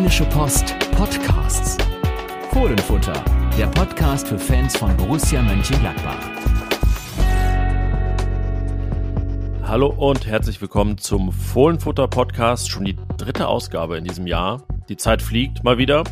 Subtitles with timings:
[0.00, 1.76] Rheinische Post Podcasts.
[2.52, 3.22] Fohlenfutter,
[3.58, 6.16] der Podcast für Fans von Borussia Mönchengladbach.
[9.62, 12.70] Hallo und herzlich willkommen zum Fohlenfutter Podcast.
[12.70, 14.62] Schon die dritte Ausgabe in diesem Jahr.
[14.88, 16.04] Die Zeit fliegt mal wieder.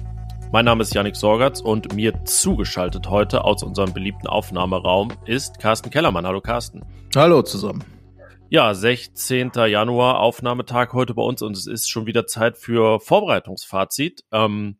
[0.52, 5.89] Mein Name ist Yannick Sorgatz und mir zugeschaltet heute aus unserem beliebten Aufnahmeraum ist Carsten
[5.89, 6.27] Kellermann.
[6.27, 6.82] Hallo Carsten.
[7.16, 7.82] Hallo zusammen.
[8.51, 9.51] Ja, 16.
[9.67, 14.25] Januar, Aufnahmetag heute bei uns und es ist schon wieder Zeit für Vorbereitungsfazit.
[14.32, 14.79] Ähm,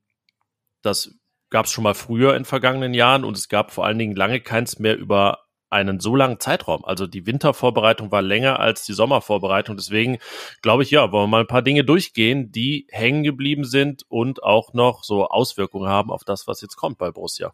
[0.81, 1.19] das
[1.51, 4.41] gab es schon mal früher in vergangenen Jahren und es gab vor allen Dingen lange
[4.41, 6.83] keins mehr über einen so langen Zeitraum.
[6.87, 9.77] Also die Wintervorbereitung war länger als die Sommervorbereitung.
[9.77, 10.17] Deswegen
[10.63, 14.43] glaube ich, ja, wollen wir mal ein paar Dinge durchgehen, die hängen geblieben sind und
[14.43, 17.53] auch noch so Auswirkungen haben auf das, was jetzt kommt bei Borussia.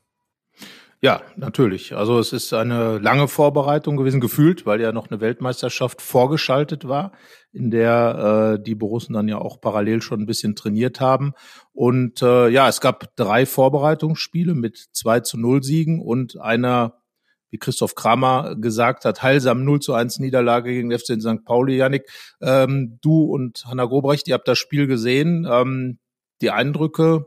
[1.05, 1.95] Ja, natürlich.
[1.95, 7.13] Also es ist eine lange Vorbereitung gewesen, gefühlt, weil ja noch eine Weltmeisterschaft vorgeschaltet war,
[7.53, 11.35] in der äh, die Borussen dann ja auch parallel schon ein bisschen trainiert haben.
[11.75, 17.03] Und äh, ja, es gab drei Vorbereitungsspiele mit zwei zu null Siegen und einer,
[17.51, 21.45] wie Christoph Kramer gesagt hat, heilsam 0 zu 1 Niederlage gegen FC St.
[21.45, 21.77] Pauli.
[21.77, 22.05] Janik,
[22.41, 25.47] ähm, du und Hanna Gobrecht, ihr habt das Spiel gesehen.
[25.47, 25.99] Ähm,
[26.41, 27.27] die Eindrücke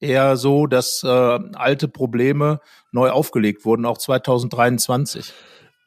[0.00, 2.60] eher so, dass äh, alte Probleme
[2.92, 5.32] neu aufgelegt wurden, auch 2023.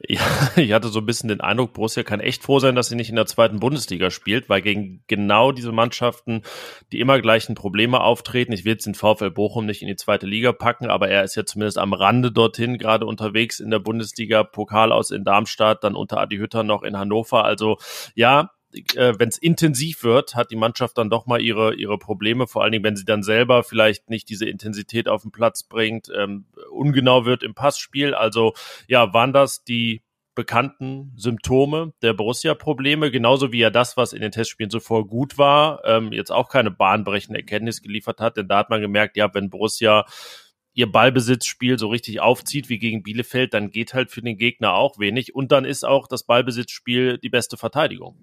[0.08, 0.20] Ja,
[0.56, 3.10] ich hatte so ein bisschen den Eindruck, Borussia kann echt froh sein, dass sie nicht
[3.10, 6.42] in der zweiten Bundesliga spielt, weil gegen genau diese Mannschaften
[6.90, 8.52] die immer gleichen Probleme auftreten.
[8.52, 11.34] Ich will jetzt den VfL Bochum nicht in die zweite Liga packen, aber er ist
[11.34, 15.94] ja zumindest am Rande dorthin gerade unterwegs in der Bundesliga, Pokal aus in Darmstadt, dann
[15.94, 17.44] unter Adi Hütter noch in Hannover.
[17.44, 17.76] Also
[18.14, 22.46] ja, äh, wenn es intensiv wird, hat die Mannschaft dann doch mal ihre, ihre Probleme,
[22.46, 26.10] vor allen Dingen, wenn sie dann selber vielleicht nicht diese Intensität auf den Platz bringt,
[26.16, 28.14] ähm, ungenau wird im Passspiel.
[28.14, 28.54] Also
[28.88, 30.02] ja, waren das die
[30.34, 35.84] bekannten Symptome der Borussia-Probleme, genauso wie ja das, was in den Testspielen zuvor gut war,
[35.84, 39.50] ähm, jetzt auch keine bahnbrechende Erkenntnis geliefert hat, denn da hat man gemerkt, ja, wenn
[39.50, 40.06] Borussia
[40.72, 44.98] ihr Ballbesitzspiel so richtig aufzieht wie gegen Bielefeld, dann geht halt für den Gegner auch
[44.98, 48.16] wenig und dann ist auch das Ballbesitzspiel die beste Verteidigung.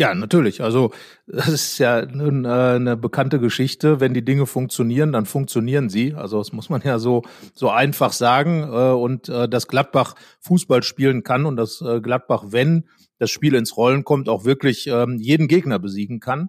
[0.00, 0.62] Ja, natürlich.
[0.62, 0.92] Also
[1.26, 4.00] das ist ja äh, eine bekannte Geschichte.
[4.00, 6.14] Wenn die Dinge funktionieren, dann funktionieren sie.
[6.14, 7.20] Also das muss man ja so
[7.52, 8.62] so einfach sagen.
[8.62, 13.54] Äh, und äh, dass Gladbach Fußball spielen kann und dass äh, Gladbach, wenn das Spiel
[13.54, 16.48] ins Rollen kommt, auch wirklich ähm, jeden Gegner besiegen kann.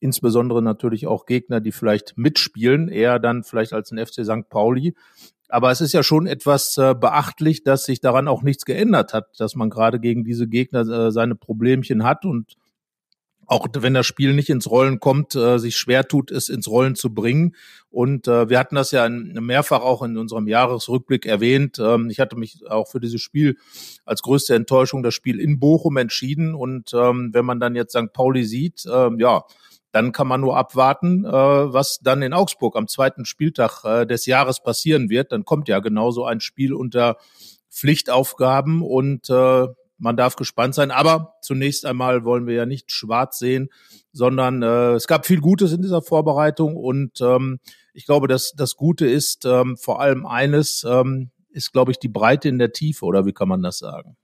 [0.00, 4.48] Insbesondere natürlich auch Gegner, die vielleicht mitspielen, eher dann vielleicht als ein FC St.
[4.48, 4.96] Pauli.
[5.48, 9.38] Aber es ist ja schon etwas äh, beachtlich, dass sich daran auch nichts geändert hat,
[9.38, 12.56] dass man gerade gegen diese Gegner äh, seine Problemchen hat und
[13.48, 16.94] auch wenn das Spiel nicht ins Rollen kommt, äh, sich schwer tut, es ins Rollen
[16.94, 17.56] zu bringen.
[17.90, 21.78] Und äh, wir hatten das ja mehrfach auch in unserem Jahresrückblick erwähnt.
[21.78, 23.56] Ähm, ich hatte mich auch für dieses Spiel
[24.04, 26.54] als größte Enttäuschung das Spiel in Bochum entschieden.
[26.54, 28.12] Und ähm, wenn man dann jetzt St.
[28.12, 29.44] Pauli sieht, äh, ja,
[29.92, 34.26] dann kann man nur abwarten, äh, was dann in Augsburg am zweiten Spieltag äh, des
[34.26, 35.32] Jahres passieren wird.
[35.32, 37.16] Dann kommt ja genauso ein Spiel unter
[37.70, 40.90] Pflichtaufgaben und äh, man darf gespannt sein.
[40.90, 43.68] Aber zunächst einmal wollen wir ja nicht schwarz sehen,
[44.12, 47.58] sondern äh, es gab viel Gutes in dieser Vorbereitung und ähm,
[47.92, 52.08] ich glaube, dass das Gute ist ähm, vor allem eines, ähm, ist, glaube ich, die
[52.08, 54.16] Breite in der Tiefe, oder wie kann man das sagen?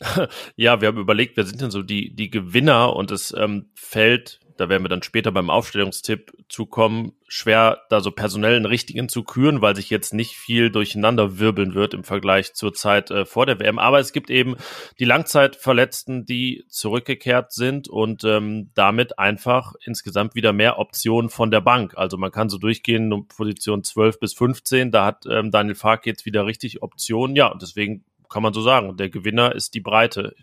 [0.56, 4.40] Ja, wir haben überlegt, wer sind denn so die, die Gewinner und es ähm, fällt
[4.60, 9.24] da werden wir dann später beim Aufstellungstipp zukommen, schwer da so personell einen richtigen zu
[9.24, 13.46] küren, weil sich jetzt nicht viel durcheinander wirbeln wird im Vergleich zur Zeit äh, vor
[13.46, 13.78] der WM.
[13.78, 14.56] Aber es gibt eben
[14.98, 21.62] die Langzeitverletzten, die zurückgekehrt sind und ähm, damit einfach insgesamt wieder mehr Optionen von der
[21.62, 21.94] Bank.
[21.96, 24.90] Also man kann so durchgehen um Position 12 bis 15.
[24.90, 27.34] Da hat ähm, Daniel Fark jetzt wieder richtig Optionen.
[27.34, 30.34] Ja, und deswegen kann man so sagen, der Gewinner ist die Breite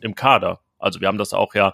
[0.00, 0.58] im Kader.
[0.82, 1.72] Also wir haben das auch ja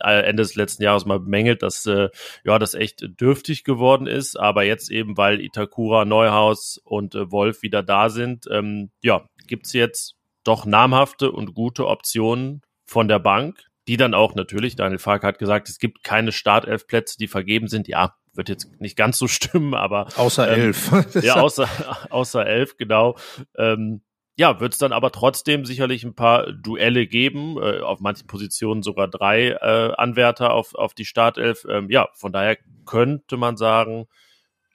[0.00, 2.08] Ende des letzten Jahres mal bemängelt, dass äh,
[2.44, 4.38] ja das echt dürftig geworden ist.
[4.38, 9.72] Aber jetzt eben, weil Itakura, Neuhaus und äh, Wolf wieder da sind, ähm, ja, gibt's
[9.72, 15.22] jetzt doch namhafte und gute Optionen von der Bank, die dann auch natürlich, Daniel Fark
[15.22, 17.88] hat gesagt, es gibt keine Startelfplätze, die vergeben sind.
[17.88, 21.14] Ja, wird jetzt nicht ganz so stimmen, aber außer ähm, elf.
[21.22, 21.68] ja, außer,
[22.10, 23.16] außer elf, genau.
[23.56, 24.02] Ähm,
[24.40, 28.82] ja, wird es dann aber trotzdem sicherlich ein paar Duelle geben, äh, auf manchen Positionen
[28.82, 31.66] sogar drei äh, Anwärter auf, auf die Startelf.
[31.68, 32.56] Ähm, ja, von daher
[32.86, 34.06] könnte man sagen,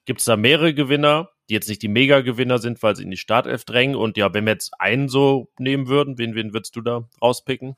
[0.06, 3.18] gibt es da mehrere Gewinner, die jetzt nicht die Mega-Gewinner sind, weil sie in die
[3.18, 3.96] Startelf drängen.
[3.96, 7.76] Und ja, wenn wir jetzt einen so nehmen würden, wen, wen würdest du da rauspicken?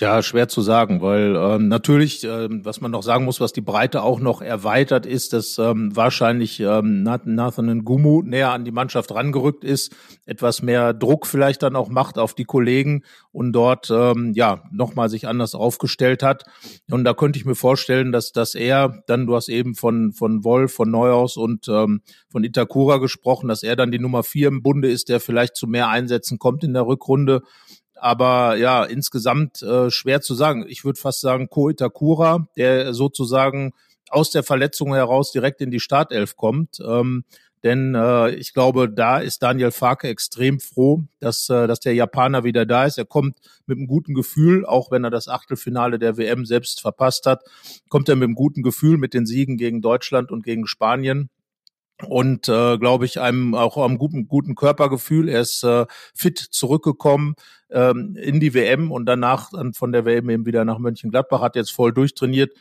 [0.00, 3.60] Ja, schwer zu sagen, weil ähm, natürlich, ähm, was man noch sagen muss, was die
[3.60, 9.12] Breite auch noch erweitert ist, dass ähm, wahrscheinlich ähm, Nathan Gumu näher an die Mannschaft
[9.12, 13.02] rangerückt ist, etwas mehr Druck vielleicht dann auch macht auf die Kollegen
[13.32, 16.44] und dort ähm, ja nochmal sich anders aufgestellt hat.
[16.88, 20.44] Und da könnte ich mir vorstellen, dass, dass er dann, du hast eben von, von
[20.44, 24.62] Wolf, von Neuhaus und ähm, von Itakura gesprochen, dass er dann die Nummer vier im
[24.62, 27.42] Bunde ist, der vielleicht zu mehr Einsätzen kommt in der Rückrunde
[28.00, 30.64] aber ja, insgesamt äh, schwer zu sagen.
[30.68, 33.72] Ich würde fast sagen, Ko Itakura, der sozusagen
[34.10, 36.78] aus der Verletzung heraus direkt in die Startelf kommt.
[36.80, 37.24] Ähm,
[37.64, 42.44] denn äh, ich glaube, da ist Daniel Farke extrem froh, dass, äh, dass der Japaner
[42.44, 42.98] wieder da ist.
[42.98, 43.36] Er kommt
[43.66, 47.42] mit einem guten Gefühl, auch wenn er das Achtelfinale der WM selbst verpasst hat,
[47.88, 51.30] kommt er mit einem guten Gefühl mit den Siegen gegen Deutschland und gegen Spanien
[52.06, 55.28] und äh, glaube ich einem auch am guten guten Körpergefühl.
[55.28, 57.34] Er ist äh, fit zurückgekommen
[57.70, 61.56] ähm, in die WM und danach dann von der WM eben wieder nach Mönchengladbach hat
[61.56, 62.52] jetzt voll durchtrainiert.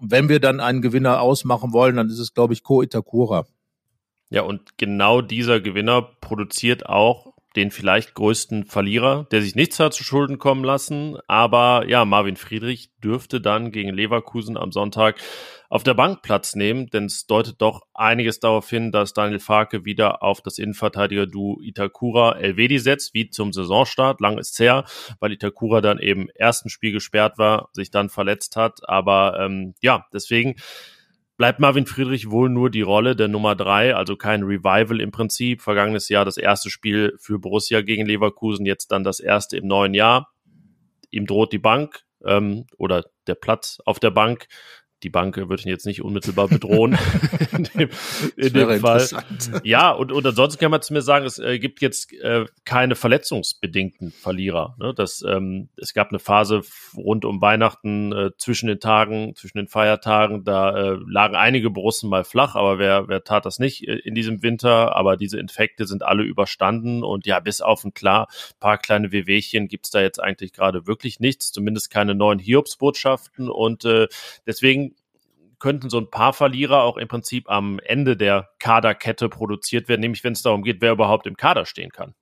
[0.00, 3.46] wenn wir dann einen Gewinner ausmachen wollen, dann ist es glaube ich Ko Itakura.
[4.30, 9.94] Ja und genau dieser Gewinner produziert auch den vielleicht größten Verlierer, der sich nichts hat
[9.94, 11.18] zu Schulden kommen lassen.
[11.28, 15.16] Aber ja, Marvin Friedrich dürfte dann gegen Leverkusen am Sonntag
[15.68, 19.84] auf der Bank Platz nehmen, denn es deutet doch einiges darauf hin, dass Daniel Farke
[19.84, 24.20] wieder auf das Innenverteidiger-Du Itakura Elvedi setzt, wie zum Saisonstart.
[24.20, 24.84] Lang ist her,
[25.20, 28.88] weil Itakura dann eben ersten Spiel gesperrt war, sich dann verletzt hat.
[28.88, 30.56] Aber ähm, ja, deswegen
[31.36, 35.62] bleibt Marvin Friedrich wohl nur die Rolle der Nummer drei, also kein Revival im Prinzip.
[35.62, 39.94] Vergangenes Jahr das erste Spiel für Borussia gegen Leverkusen, jetzt dann das erste im neuen
[39.94, 40.32] Jahr.
[41.10, 44.48] Ihm droht die Bank ähm, oder der Platz auf der Bank
[45.04, 46.98] die Bank würde ihn jetzt nicht unmittelbar bedrohen.
[47.52, 47.90] in dem,
[48.36, 49.06] in dem Fall.
[49.62, 52.94] Ja, und, und ansonsten kann man zu mir sagen, es äh, gibt jetzt äh, keine
[52.94, 54.76] verletzungsbedingten Verlierer.
[54.78, 54.94] Ne?
[54.94, 56.62] Das, ähm, es gab eine Phase
[56.96, 62.08] rund um Weihnachten äh, zwischen den Tagen, zwischen den Feiertagen, da äh, lagen einige Borussen
[62.08, 64.96] mal flach, aber wer, wer tat das nicht äh, in diesem Winter?
[64.96, 68.28] Aber diese Infekte sind alle überstanden und ja, bis auf ein klar
[68.58, 73.84] paar kleine Wehwehchen gibt's da jetzt eigentlich gerade wirklich nichts, zumindest keine neuen Hiobsbotschaften und
[73.84, 74.08] äh,
[74.46, 74.93] deswegen
[75.64, 80.22] könnten so ein paar Verlierer auch im Prinzip am Ende der Kaderkette produziert werden, nämlich
[80.22, 82.12] wenn es darum geht, wer überhaupt im Kader stehen kann.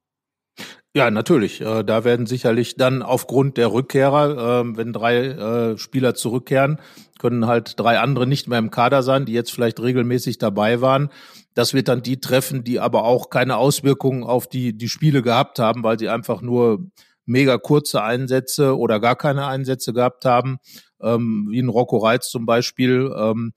[0.94, 1.60] Ja, natürlich.
[1.60, 6.78] Äh, da werden sicherlich dann aufgrund der Rückkehrer, ähm, wenn drei äh, Spieler zurückkehren,
[7.18, 11.08] können halt drei andere nicht mehr im Kader sein, die jetzt vielleicht regelmäßig dabei waren.
[11.54, 15.58] Das wird dann die treffen, die aber auch keine Auswirkungen auf die, die Spiele gehabt
[15.58, 16.86] haben, weil sie einfach nur
[17.24, 20.58] mega kurze Einsätze oder gar keine Einsätze gehabt haben
[21.02, 23.12] ähm, wie ein Rocco Reitz zum Beispiel.
[23.16, 23.52] Ähm,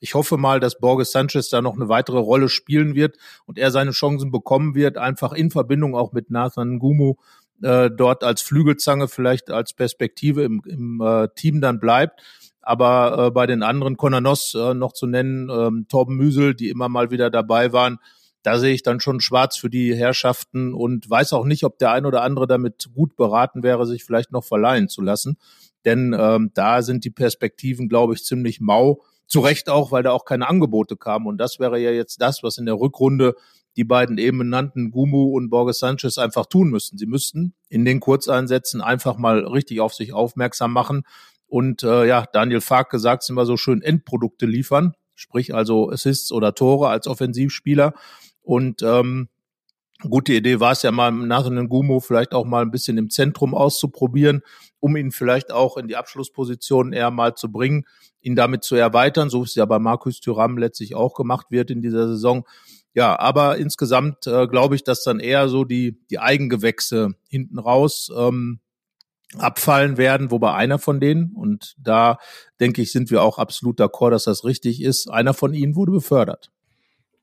[0.00, 3.16] ich hoffe mal, dass Borges Sanchez da noch eine weitere Rolle spielen wird
[3.46, 7.16] und er seine Chancen bekommen wird, einfach in Verbindung auch mit Nathan Gumu
[7.62, 12.20] äh, dort als Flügelzange vielleicht als Perspektive im, im äh, Team dann bleibt.
[12.60, 16.88] Aber äh, bei den anderen Konanos äh, noch zu nennen, ähm, Torben Müsel, die immer
[16.88, 17.98] mal wieder dabei waren,
[18.42, 21.92] da sehe ich dann schon schwarz für die Herrschaften und weiß auch nicht, ob der
[21.92, 25.36] ein oder andere damit gut beraten wäre, sich vielleicht noch verleihen zu lassen
[25.84, 29.02] denn ähm, da sind die Perspektiven, glaube ich, ziemlich mau.
[29.26, 31.26] Zu Recht auch, weil da auch keine Angebote kamen.
[31.26, 33.34] Und das wäre ja jetzt das, was in der Rückrunde
[33.76, 36.98] die beiden eben benannten Gumu und Borges Sanchez einfach tun müssten.
[36.98, 41.04] Sie müssten in den Kurzeinsätzen einfach mal richtig auf sich aufmerksam machen
[41.46, 46.32] und äh, ja, Daniel Fark sagt es immer so schön, Endprodukte liefern, sprich also Assists
[46.32, 47.94] oder Tore als Offensivspieler.
[48.48, 49.28] Und ähm,
[50.08, 53.10] gute Idee war es ja mal nach einem Gumu vielleicht auch mal ein bisschen im
[53.10, 54.40] Zentrum auszuprobieren,
[54.80, 57.84] um ihn vielleicht auch in die Abschlussposition eher mal zu bringen,
[58.22, 61.70] ihn damit zu erweitern, so wie es ja bei Markus Thuram letztlich auch gemacht wird
[61.70, 62.46] in dieser Saison.
[62.94, 68.10] Ja, aber insgesamt äh, glaube ich, dass dann eher so die, die Eigengewächse hinten raus
[68.16, 68.60] ähm,
[69.36, 72.16] abfallen werden, wobei einer von denen, und da
[72.60, 75.92] denke ich, sind wir auch absolut d'accord, dass das richtig ist, einer von ihnen wurde
[75.92, 76.50] befördert.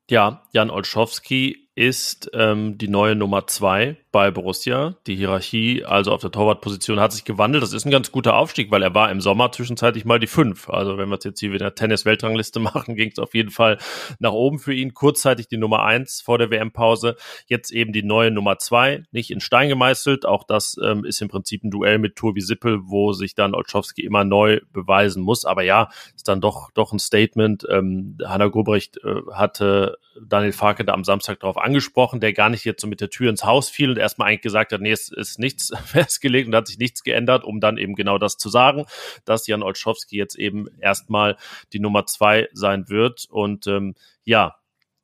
[0.08, 4.96] Ja, Jan Olschowski ist ähm, die neue Nummer zwei bei Borussia.
[5.06, 7.62] Die Hierarchie, also auf der Torwartposition, hat sich gewandelt.
[7.62, 10.70] Das ist ein ganz guter Aufstieg, weil er war im Sommer zwischenzeitlich mal die fünf.
[10.70, 13.76] Also wenn wir es jetzt hier wieder Tennis-Weltrangliste machen, ging es auf jeden Fall
[14.18, 14.94] nach oben für ihn.
[14.94, 17.16] Kurzzeitig die Nummer eins vor der WM-Pause.
[17.46, 20.24] Jetzt eben die neue Nummer zwei, nicht in Stein gemeißelt.
[20.24, 24.00] Auch das ähm, ist im Prinzip ein Duell mit Turbi Sippel, wo sich dann Olschowski
[24.00, 25.44] immer neu beweisen muss.
[25.44, 27.66] Aber ja, ist dann doch, doch ein Statement.
[27.68, 32.64] Ähm, Hanna Gobrecht äh, hatte Daniel Farke da am Samstag darauf angesprochen, der gar nicht
[32.64, 35.10] jetzt so mit der Tür ins Haus fiel und erstmal eigentlich gesagt hat, nee, es
[35.10, 38.86] ist nichts festgelegt und hat sich nichts geändert, um dann eben genau das zu sagen,
[39.24, 41.36] dass Jan Olschowski jetzt eben erstmal
[41.72, 43.26] die Nummer zwei sein wird.
[43.28, 43.94] Und ähm,
[44.24, 44.56] ja,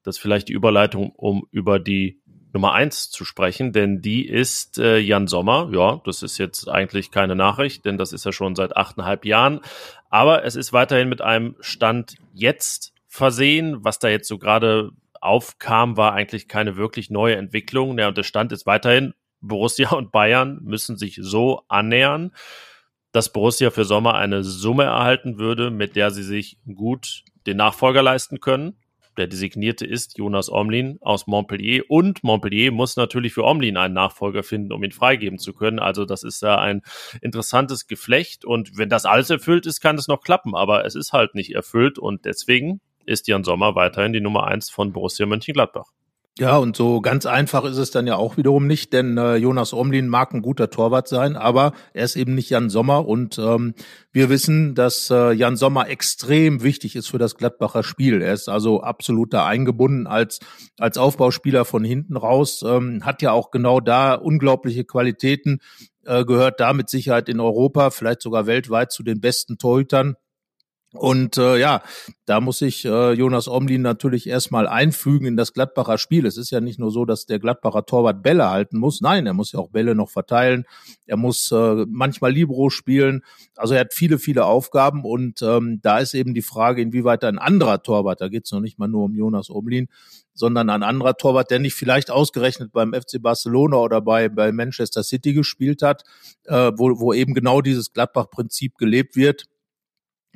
[0.03, 2.21] das ist vielleicht die Überleitung, um über die
[2.53, 5.71] Nummer eins zu sprechen, denn die ist äh, Jan Sommer.
[5.73, 9.61] Ja, das ist jetzt eigentlich keine Nachricht, denn das ist ja schon seit achteinhalb Jahren.
[10.11, 13.85] Aber es ist weiterhin mit einem Stand jetzt versehen.
[13.85, 14.91] Was da jetzt so gerade
[15.23, 17.99] aufkam, war eigentlich keine wirklich neue Entwicklung.
[17.99, 22.33] Ja, und der Stand ist weiterhin, Borussia und Bayern müssen sich so annähern,
[23.13, 28.03] dass Borussia für Sommer eine Summe erhalten würde, mit der sie sich gut den Nachfolger
[28.03, 28.77] leisten können.
[29.19, 31.85] Der Designierte ist Jonas Omlin aus Montpellier.
[31.89, 35.79] Und Montpellier muss natürlich für Omlin einen Nachfolger finden, um ihn freigeben zu können.
[35.79, 36.81] Also das ist ja ein
[37.21, 38.47] interessantes Geflecht.
[38.47, 41.55] Und wenn das alles erfüllt ist, kann es noch klappen, aber es ist halt nicht
[41.55, 41.99] erfüllt.
[41.99, 45.87] Und deswegen ist Jan Sommer weiterhin die Nummer eins von Borussia Mönchengladbach.
[46.39, 49.75] Ja, und so ganz einfach ist es dann ja auch wiederum nicht, denn äh, Jonas
[49.75, 53.75] Omlin mag ein guter Torwart sein, aber er ist eben nicht Jan Sommer und ähm,
[54.13, 58.23] wir wissen, dass äh, Jan Sommer extrem wichtig ist für das Gladbacher Spiel.
[58.23, 60.41] Er ist also absolut da eingebunden als
[60.79, 65.59] als Aufbauspieler von hinten raus, ähm, hat ja auch genau da unglaubliche Qualitäten,
[66.07, 70.17] äh, gehört da mit Sicherheit in Europa, vielleicht sogar weltweit zu den besten Torhütern
[70.93, 71.83] und äh, ja,
[72.27, 76.27] da muss sich äh, Jonas Omlin natürlich erstmal einfügen in das Gladbacher Spiel.
[76.27, 79.01] Es ist ja nicht nur so, dass der Gladbacher Torwart Bälle halten muss.
[79.01, 80.65] Nein, er muss ja auch Bälle noch verteilen.
[81.07, 83.23] Er muss äh, manchmal Libero spielen.
[83.57, 87.39] Also er hat viele, viele Aufgaben und ähm, da ist eben die Frage, inwieweit ein
[87.39, 89.89] anderer Torwart, da geht es noch nicht mal nur um Jonas Omlin,
[90.35, 95.03] sondern ein anderer Torwart, der nicht vielleicht ausgerechnet beim FC Barcelona oder bei, bei Manchester
[95.03, 96.05] City gespielt hat,
[96.45, 99.47] äh, wo, wo eben genau dieses Gladbach-Prinzip gelebt wird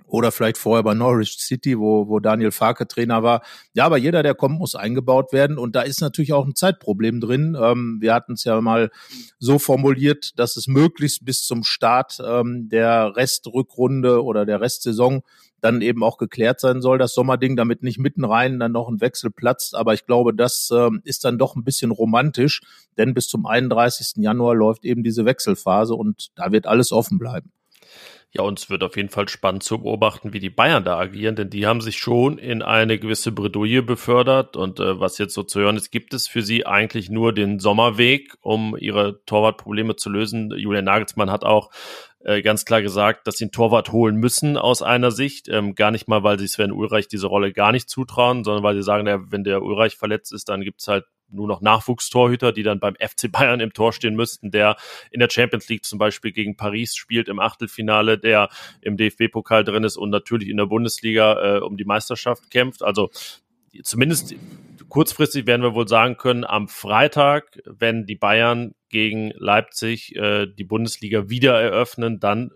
[0.07, 3.43] oder vielleicht vorher bei Norwich City, wo, wo Daniel Farke Trainer war.
[3.75, 5.59] Ja, aber jeder, der kommt, muss eingebaut werden.
[5.59, 7.57] Und da ist natürlich auch ein Zeitproblem drin.
[7.61, 8.91] Ähm, wir hatten es ja mal
[9.39, 15.23] so formuliert, dass es möglichst bis zum Start ähm, der Restrückrunde oder der Restsaison
[15.61, 19.01] dann eben auch geklärt sein soll, das Sommerding, damit nicht mitten rein dann noch ein
[19.01, 19.75] Wechsel platzt.
[19.75, 22.61] Aber ich glaube, das äh, ist dann doch ein bisschen romantisch,
[22.97, 24.23] denn bis zum 31.
[24.23, 27.51] Januar läuft eben diese Wechselphase und da wird alles offen bleiben.
[28.33, 31.49] Ja, uns wird auf jeden Fall spannend zu beobachten, wie die Bayern da agieren, denn
[31.49, 34.57] die haben sich schon in eine gewisse Bredouille befördert.
[34.57, 37.61] Und äh, was jetzt so zu hören ist, gibt es für sie eigentlich nur den
[37.61, 40.51] Sommerweg, um ihre Torwartprobleme zu lösen.
[40.57, 41.71] Julian Nagelsmann hat auch
[42.27, 45.49] äh, ganz klar gesagt, dass sie einen Torwart holen müssen aus einer Sicht.
[45.49, 48.75] Ähm, gar nicht mal, weil sie Sven Ulreich diese Rolle gar nicht zutrauen, sondern weil
[48.75, 52.63] sie sagen, ja, wenn der Ulreich verletzt ist, dann gibt's halt nur noch Nachwuchstorhüter, die
[52.63, 54.77] dann beim FC Bayern im Tor stehen müssten, der
[55.11, 58.49] in der Champions League zum Beispiel gegen Paris spielt im Achtelfinale, der
[58.81, 62.83] im DFB-Pokal drin ist und natürlich in der Bundesliga äh, um die Meisterschaft kämpft.
[62.83, 63.11] Also
[63.83, 64.35] zumindest
[64.89, 70.65] kurzfristig werden wir wohl sagen können, am Freitag, wenn die Bayern gegen Leipzig äh, die
[70.65, 72.51] Bundesliga wieder eröffnen, dann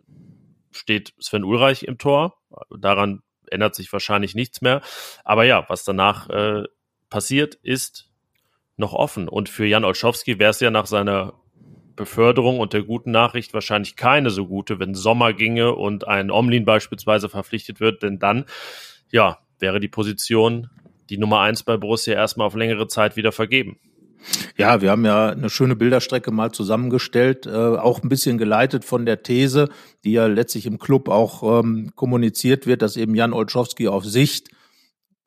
[0.71, 2.37] steht Sven Ulreich im Tor.
[2.77, 4.81] Daran ändert sich wahrscheinlich nichts mehr.
[5.25, 6.65] Aber ja, was danach äh,
[7.09, 8.10] passiert, ist
[8.81, 9.29] noch offen.
[9.29, 11.35] Und für Jan Olschowski wäre es ja nach seiner
[11.95, 16.65] Beförderung und der guten Nachricht wahrscheinlich keine so gute, wenn Sommer ginge und ein Omlin
[16.65, 18.47] beispielsweise verpflichtet wird, denn dann,
[19.11, 20.71] ja, wäre die Position,
[21.11, 23.79] die Nummer eins bei Borussia erstmal auf längere Zeit wieder vergeben.
[24.57, 29.07] Ja, wir haben ja eine schöne Bilderstrecke mal zusammengestellt, äh, auch ein bisschen geleitet von
[29.07, 29.69] der These,
[30.05, 34.49] die ja letztlich im Club auch ähm, kommuniziert wird, dass eben Jan Olschowski auf Sicht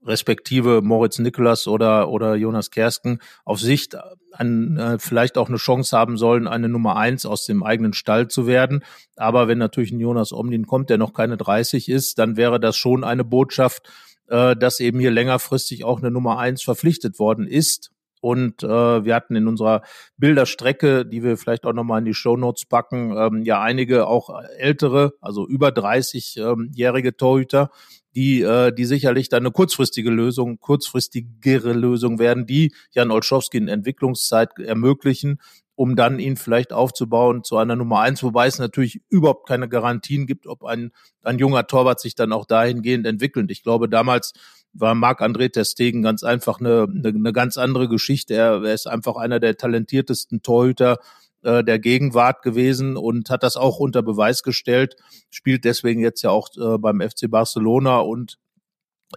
[0.06, 3.96] respektive Moritz Nikolas oder, oder Jonas Kersken auf Sicht
[4.32, 8.28] an, äh, vielleicht auch eine Chance haben sollen, eine Nummer eins aus dem eigenen Stall
[8.28, 8.84] zu werden.
[9.16, 12.76] Aber wenn natürlich ein Jonas Omlin kommt, der noch keine 30 ist, dann wäre das
[12.76, 13.90] schon eine Botschaft,
[14.28, 17.92] äh, dass eben hier längerfristig auch eine Nummer eins verpflichtet worden ist.
[18.24, 19.82] Und äh, wir hatten in unserer
[20.16, 24.30] Bilderstrecke, die wir vielleicht auch nochmal in die Show Notes packen, ähm, ja einige auch
[24.58, 27.70] ältere, also über 30-jährige ähm, Torhüter,
[28.16, 33.68] die, äh, die sicherlich dann eine kurzfristige Lösung, kurzfristigere Lösung werden, die Jan Olschowski in
[33.68, 35.42] Entwicklungszeit ermöglichen,
[35.76, 40.28] um dann ihn vielleicht aufzubauen zu einer Nummer eins, wobei es natürlich überhaupt keine Garantien
[40.28, 40.92] gibt, ob ein,
[41.24, 43.50] ein junger Torwart sich dann auch dahingehend entwickelt.
[43.50, 44.34] Ich glaube, damals
[44.74, 48.34] war Marc-André Testegen ganz einfach eine, eine, eine ganz andere Geschichte.
[48.34, 51.00] Er, er ist einfach einer der talentiertesten Torhüter
[51.44, 54.96] äh, der Gegenwart gewesen und hat das auch unter Beweis gestellt,
[55.30, 58.38] spielt deswegen jetzt ja auch äh, beim FC Barcelona und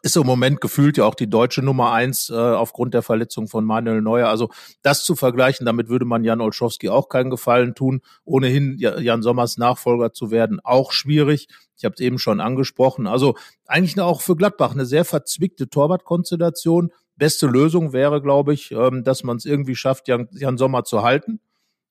[0.03, 3.65] ist im Moment gefühlt ja auch die deutsche Nummer eins äh, aufgrund der Verletzung von
[3.65, 4.29] Manuel Neuer.
[4.29, 4.51] Also
[4.83, 8.01] das zu vergleichen, damit würde man Jan Olschowski auch keinen Gefallen tun.
[8.25, 11.49] Ohnehin Jan Sommers Nachfolger zu werden, auch schwierig.
[11.77, 13.07] Ich habe es eben schon angesprochen.
[13.07, 13.37] Also
[13.67, 16.93] eigentlich auch für Gladbach eine sehr verzwickte Torwartkonstellation.
[17.17, 21.03] Beste Lösung wäre, glaube ich, ähm, dass man es irgendwie schafft, Jan, Jan Sommer zu
[21.03, 21.41] halten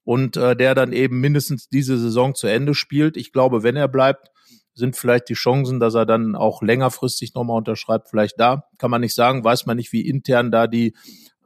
[0.04, 3.18] und äh, der dann eben mindestens diese Saison zu Ende spielt.
[3.18, 4.32] Ich glaube, wenn er bleibt,
[4.76, 8.66] sind vielleicht die Chancen, dass er dann auch längerfristig nochmal unterschreibt, vielleicht da.
[8.78, 10.94] Kann man nicht sagen, weiß man nicht, wie intern da die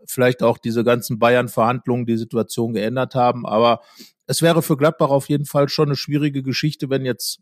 [0.06, 3.46] vielleicht auch diese ganzen Bayern-Verhandlungen die Situation geändert haben.
[3.46, 3.82] Aber
[4.26, 7.40] es wäre für Gladbach auf jeden Fall schon eine schwierige Geschichte, wenn jetzt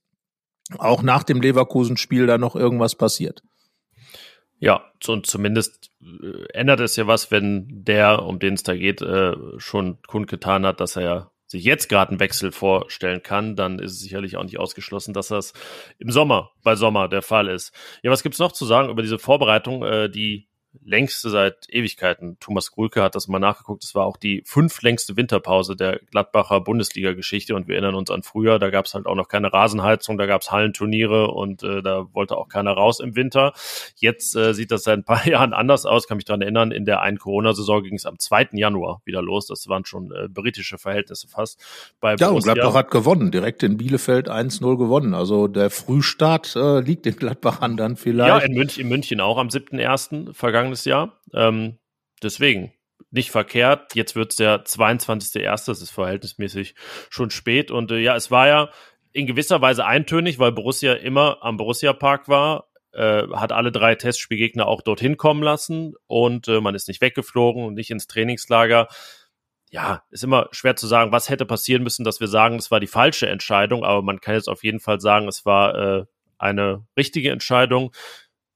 [0.78, 3.42] auch nach dem Leverkusen-Spiel da noch irgendwas passiert.
[4.60, 9.02] Ja, und zumindest äh, ändert es ja was, wenn der, um den es da geht,
[9.02, 13.80] äh, schon kundgetan hat, dass er ja sich jetzt gerade einen Wechsel vorstellen kann, dann
[13.80, 15.54] ist es sicherlich auch nicht ausgeschlossen, dass das
[15.98, 17.74] im Sommer, bei Sommer der Fall ist.
[18.04, 20.47] Ja, was gibt's noch zu sagen über diese Vorbereitung, äh, die
[20.84, 22.38] längste seit Ewigkeiten.
[22.40, 23.84] Thomas Grulke hat das mal nachgeguckt.
[23.84, 28.60] Es war auch die fünftlängste Winterpause der Gladbacher Bundesliga-Geschichte und wir erinnern uns an früher,
[28.60, 32.08] da gab es halt auch noch keine Rasenheizung, da gab es Hallenturniere und äh, da
[32.14, 33.54] wollte auch keiner raus im Winter.
[33.96, 36.72] Jetzt äh, sieht das seit ein paar Jahren anders aus, kann mich daran erinnern.
[36.72, 38.50] In der einen Corona-Saison ging es am 2.
[38.54, 39.48] Januar wieder los.
[39.48, 41.62] Das waren schon äh, britische Verhältnisse fast.
[42.00, 45.14] Bei ja, und Gladbach hat gewonnen, direkt in Bielefeld 1-0 gewonnen.
[45.14, 48.28] Also der Frühstart äh, liegt den Gladbachern dann vielleicht.
[48.30, 50.34] Ja, in München, in München auch am 7.1.
[50.34, 51.20] vergangen vergangenes Jahr.
[51.34, 51.78] Ähm,
[52.22, 52.74] deswegen
[53.12, 53.96] nicht verkehrt.
[53.96, 55.66] Jetzt wird es der 22.01.
[55.66, 56.76] Das ist verhältnismäßig
[57.10, 57.72] schon spät.
[57.72, 58.70] Und äh, ja, es war ja
[59.14, 62.66] in gewisser Weise eintönig, weil Borussia immer am Borussia Park war.
[62.94, 67.64] Äh, hat alle drei Testspielgegner auch dorthin kommen lassen und äh, man ist nicht weggeflogen
[67.64, 68.88] und nicht ins Trainingslager.
[69.70, 72.80] Ja, ist immer schwer zu sagen, was hätte passieren müssen, dass wir sagen, es war
[72.80, 76.06] die falsche Entscheidung, aber man kann jetzt auf jeden Fall sagen, es war äh,
[76.38, 77.92] eine richtige Entscheidung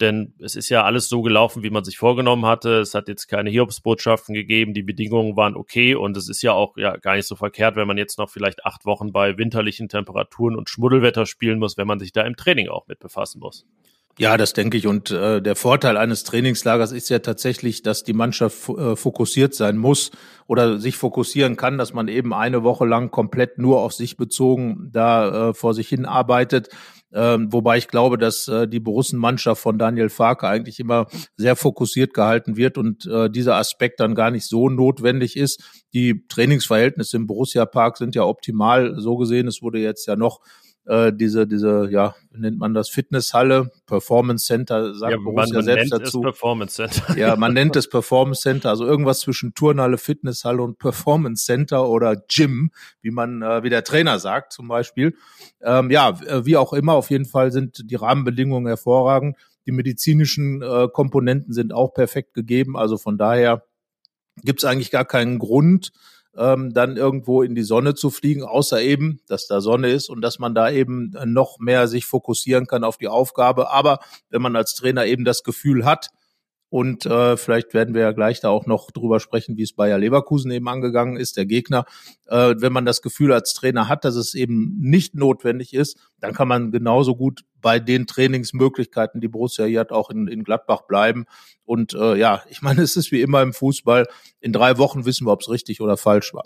[0.02, 2.80] denn es ist ja alles so gelaufen, wie man sich vorgenommen hatte.
[2.80, 6.76] Es hat jetzt keine Hiobsbotschaften gegeben, die Bedingungen waren okay und es ist ja auch
[6.78, 10.56] ja gar nicht so verkehrt, wenn man jetzt noch vielleicht acht Wochen bei winterlichen Temperaturen
[10.56, 13.66] und Schmuddelwetter spielen muss, wenn man sich da im Training auch mit befassen muss.
[14.18, 14.88] Ja, das denke ich.
[14.88, 19.78] Und äh, der Vorteil eines Trainingslagers ist ja tatsächlich, dass die Mannschaft äh, fokussiert sein
[19.78, 20.12] muss
[20.48, 24.90] oder sich fokussieren kann, dass man eben eine Woche lang komplett nur auf sich bezogen
[24.92, 26.70] da äh, vor sich hin arbeitet.
[27.14, 32.14] Ähm, wobei ich glaube, dass äh, die Borussen-Mannschaft von Daniel Farke eigentlich immer sehr fokussiert
[32.14, 35.62] gehalten wird und äh, dieser Aspekt dann gar nicht so notwendig ist.
[35.94, 39.48] Die Trainingsverhältnisse im Borussia Park sind ja optimal so gesehen.
[39.48, 40.40] Es wurde jetzt ja noch
[40.86, 45.92] äh, diese, diese, ja, nennt man das Fitnesshalle, Performance Center, sagt ja, Borussia man, selbst
[45.92, 46.20] nennt dazu.
[46.20, 47.18] Es Performance Center.
[47.18, 52.16] Ja, man nennt es Performance Center, also irgendwas zwischen Turnhalle, Fitnesshalle und Performance Center oder
[52.16, 52.72] Gym,
[53.02, 55.16] wie man, äh, wie der Trainer sagt zum Beispiel.
[55.62, 59.38] Ähm, ja, wie auch immer, auf jeden Fall sind die Rahmenbedingungen hervorragend.
[59.68, 63.64] Die medizinischen äh, Komponenten sind auch perfekt gegeben, also von daher
[64.44, 65.92] gibt es eigentlich gar keinen Grund,
[66.38, 70.22] ähm, dann irgendwo in die Sonne zu fliegen, außer eben, dass da Sonne ist und
[70.22, 73.72] dass man da eben noch mehr sich fokussieren kann auf die Aufgabe.
[73.72, 76.10] Aber wenn man als Trainer eben das Gefühl hat,
[76.72, 79.98] und äh, vielleicht werden wir ja gleich da auch noch drüber sprechen, wie es Bayer
[79.98, 81.84] Leverkusen eben angegangen ist, der Gegner.
[82.28, 86.32] Äh, wenn man das Gefühl als Trainer hat, dass es eben nicht notwendig ist, dann
[86.32, 90.84] kann man genauso gut bei den Trainingsmöglichkeiten, die Borussia hier hat, auch in, in Gladbach
[90.84, 91.26] bleiben.
[91.66, 94.08] Und äh, ja, ich meine, es ist wie immer im Fußball.
[94.40, 96.46] In drei Wochen wissen wir, ob es richtig oder falsch war.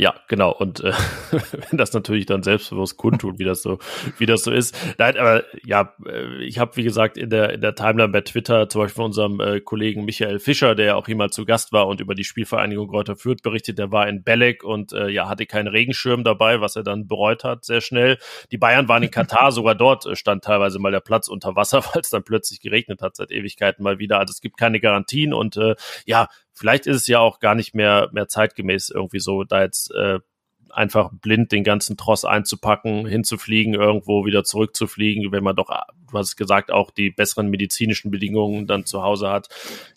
[0.00, 0.50] Ja, genau.
[0.50, 0.94] Und äh,
[1.68, 3.78] wenn das natürlich dann selbstbewusst kundtun, wie das so,
[4.16, 4.74] wie das so ist.
[4.96, 8.70] Nein, aber ja, äh, ich habe wie gesagt in der in der Timeline bei Twitter
[8.70, 11.86] zum Beispiel von unserem äh, Kollegen Michael Fischer, der auch hier mal zu Gast war
[11.86, 13.78] und über die Spielvereinigung Greuther Fürth berichtet.
[13.78, 17.44] Der war in Belek und äh, ja hatte keinen Regenschirm dabei, was er dann bereut
[17.44, 18.16] hat sehr schnell.
[18.52, 21.84] Die Bayern waren in Katar, sogar dort äh, stand teilweise mal der Platz unter Wasser,
[21.92, 24.18] weil es dann plötzlich geregnet hat seit Ewigkeiten mal wieder.
[24.18, 25.74] Also es gibt keine Garantien und äh,
[26.06, 26.28] ja,
[26.60, 30.18] vielleicht ist es ja auch gar nicht mehr, mehr zeitgemäß irgendwie so, da jetzt äh,
[30.68, 36.28] einfach blind den ganzen Tross einzupacken, hinzufliegen, irgendwo wieder zurückzufliegen, wenn man doch, du hast
[36.28, 39.48] es gesagt, auch die besseren medizinischen Bedingungen dann zu Hause hat.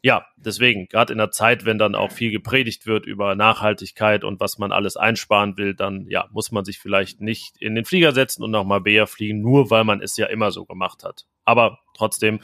[0.02, 4.40] Ja, deswegen, gerade in der Zeit, wenn dann auch viel gepredigt wird über Nachhaltigkeit und
[4.40, 8.14] was man alles einsparen will, dann ja, muss man sich vielleicht nicht in den Flieger
[8.14, 11.26] setzen und nochmal Bär fliegen, nur weil man es ja immer so gemacht hat.
[11.44, 12.40] Aber trotzdem,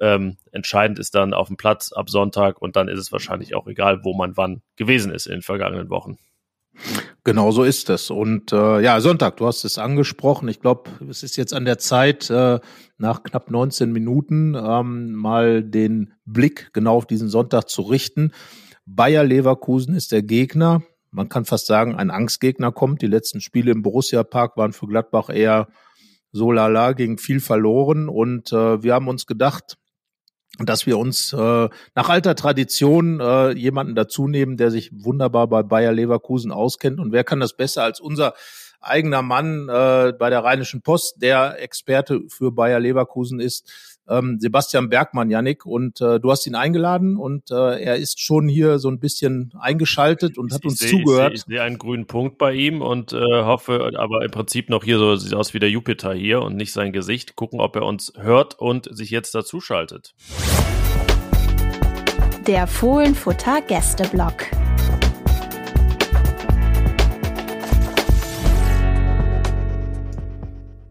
[0.00, 3.66] ähm, entscheidend ist dann auf dem Platz ab Sonntag und dann ist es wahrscheinlich auch
[3.66, 6.18] egal, wo man wann gewesen ist in den vergangenen Wochen.
[7.24, 8.10] Genau so ist es.
[8.10, 10.48] Und äh, ja, Sonntag, du hast es angesprochen.
[10.48, 12.58] Ich glaube, es ist jetzt an der Zeit, äh,
[12.98, 18.32] nach knapp 19 Minuten ähm, mal den Blick genau auf diesen Sonntag zu richten.
[18.86, 20.82] Bayer Leverkusen ist der Gegner.
[21.10, 23.02] Man kann fast sagen, ein Angstgegner kommt.
[23.02, 25.68] Die letzten Spiele im Borussia Park waren für Gladbach eher
[26.32, 28.08] so lala, gegen viel verloren.
[28.08, 29.76] Und äh, wir haben uns gedacht,
[30.58, 35.62] dass wir uns äh, nach alter Tradition äh, jemanden dazu nehmen, der sich wunderbar bei
[35.62, 37.00] Bayer Leverkusen auskennt.
[37.00, 38.34] Und wer kann das besser als unser
[38.80, 44.88] eigener Mann äh, bei der Rheinischen Post, der Experte für Bayer Leverkusen ist, ähm, Sebastian
[44.88, 45.66] Bergmann, Yannick.
[45.66, 49.52] Und äh, du hast ihn eingeladen und äh, er ist schon hier so ein bisschen
[49.58, 51.34] eingeschaltet und hat uns ich zugehört.
[51.34, 54.84] Ich sehe seh einen grünen Punkt bei ihm und äh, hoffe, aber im Prinzip noch
[54.84, 57.36] hier so sieht aus wie der Jupiter hier und nicht sein Gesicht.
[57.36, 60.14] Gucken, ob er uns hört und sich jetzt dazuschaltet.
[62.46, 64.61] Der Fohlenfutter Gästeblock.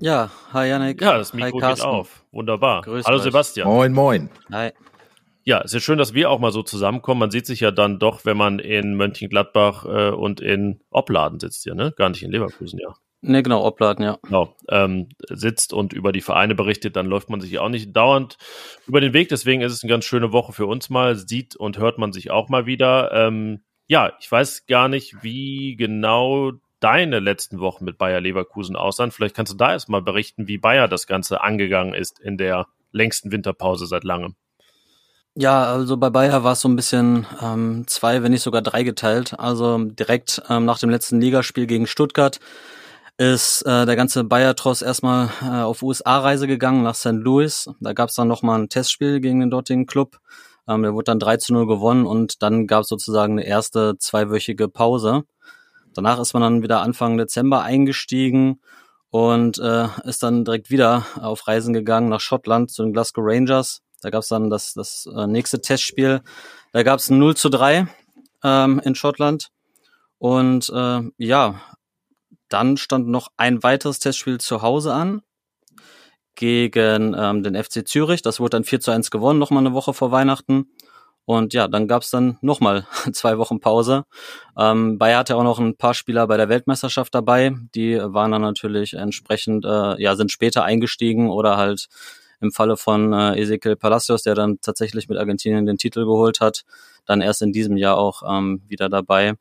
[0.02, 1.00] Ja, hi Janik.
[1.00, 2.26] Ja, das Mikro hi geht auf.
[2.32, 2.82] Wunderbar.
[2.82, 3.24] Grüß Hallo euch.
[3.24, 3.68] Sebastian.
[3.68, 4.32] Moin, moin.
[4.52, 4.72] Hi.
[5.44, 7.20] Ja, es ist schön, dass wir auch mal so zusammenkommen.
[7.20, 11.62] Man sieht sich ja dann doch, wenn man in Mönchengladbach äh, und in Opladen sitzt
[11.62, 11.94] hier, ne?
[11.96, 12.96] Gar nicht in Leverkusen, ja.
[13.22, 14.18] Ne, genau, Obladen, ja.
[14.24, 18.38] Genau, ähm, sitzt und über die Vereine berichtet, dann läuft man sich auch nicht dauernd
[18.88, 19.30] über den Weg.
[19.30, 21.16] Deswegen ist es eine ganz schöne Woche für uns mal.
[21.16, 23.12] Sieht und hört man sich auch mal wieder.
[23.14, 29.12] Ähm, ja, ich weiß gar nicht, wie genau deine letzten Wochen mit Bayer Leverkusen aussahen.
[29.12, 32.68] Vielleicht kannst du da erst mal berichten, wie Bayer das Ganze angegangen ist in der
[32.92, 34.36] längsten Winterpause seit langem.
[35.36, 38.84] Ja, also bei Bayer war es so ein bisschen ähm, zwei, wenn nicht sogar drei
[38.84, 39.40] geteilt.
[39.40, 42.40] Also direkt ähm, nach dem letzten Ligaspiel gegen Stuttgart
[43.18, 47.14] ist äh, der ganze Bayer-Tross erstmal äh, auf USA-Reise gegangen nach St.
[47.14, 47.70] Louis.
[47.80, 50.18] Da gab es dann nochmal ein Testspiel gegen den dortigen Club.
[50.68, 53.98] Ähm, der wurde dann 3 zu 0 gewonnen und dann gab es sozusagen eine erste
[53.98, 55.24] zweiwöchige Pause.
[55.94, 58.62] Danach ist man dann wieder Anfang Dezember eingestiegen
[59.10, 63.82] und äh, ist dann direkt wieder auf Reisen gegangen nach Schottland zu den Glasgow Rangers.
[64.02, 66.22] Da gab es dann das, das äh, nächste Testspiel.
[66.72, 67.88] Da gab es ein 0 zu 3
[68.44, 69.50] ähm, in Schottland.
[70.18, 71.62] Und äh, ja,
[72.48, 75.22] dann stand noch ein weiteres Testspiel zu Hause an
[76.36, 78.22] gegen ähm, den FC Zürich.
[78.22, 80.72] Das wurde dann 4 zu 1 gewonnen, nochmal eine Woche vor Weihnachten.
[81.26, 84.04] Und ja, dann gab's dann nochmal zwei Wochen Pause.
[84.58, 87.54] Ähm, Bayer hatte auch noch ein paar Spieler bei der Weltmeisterschaft dabei.
[87.76, 91.88] Die waren dann natürlich entsprechend, äh, ja, sind später eingestiegen oder halt
[92.42, 96.64] im Falle von äh, Ezequiel Palacios, der dann tatsächlich mit Argentinien den Titel geholt hat,
[97.06, 99.36] dann erst in diesem Jahr auch ähm, wieder dabei.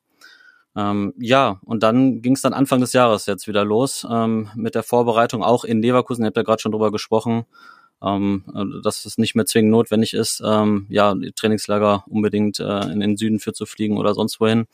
[0.77, 4.75] Ähm, ja, und dann ging es dann Anfang des Jahres jetzt wieder los ähm, mit
[4.75, 7.45] der Vorbereitung, auch in Leverkusen, ihr habt ja gerade schon drüber gesprochen,
[8.03, 12.91] ähm, äh, dass es nicht mehr zwingend notwendig ist, ähm, ja, die Trainingslager unbedingt äh,
[12.91, 14.67] in den Süden für zu fliegen oder sonst wohin.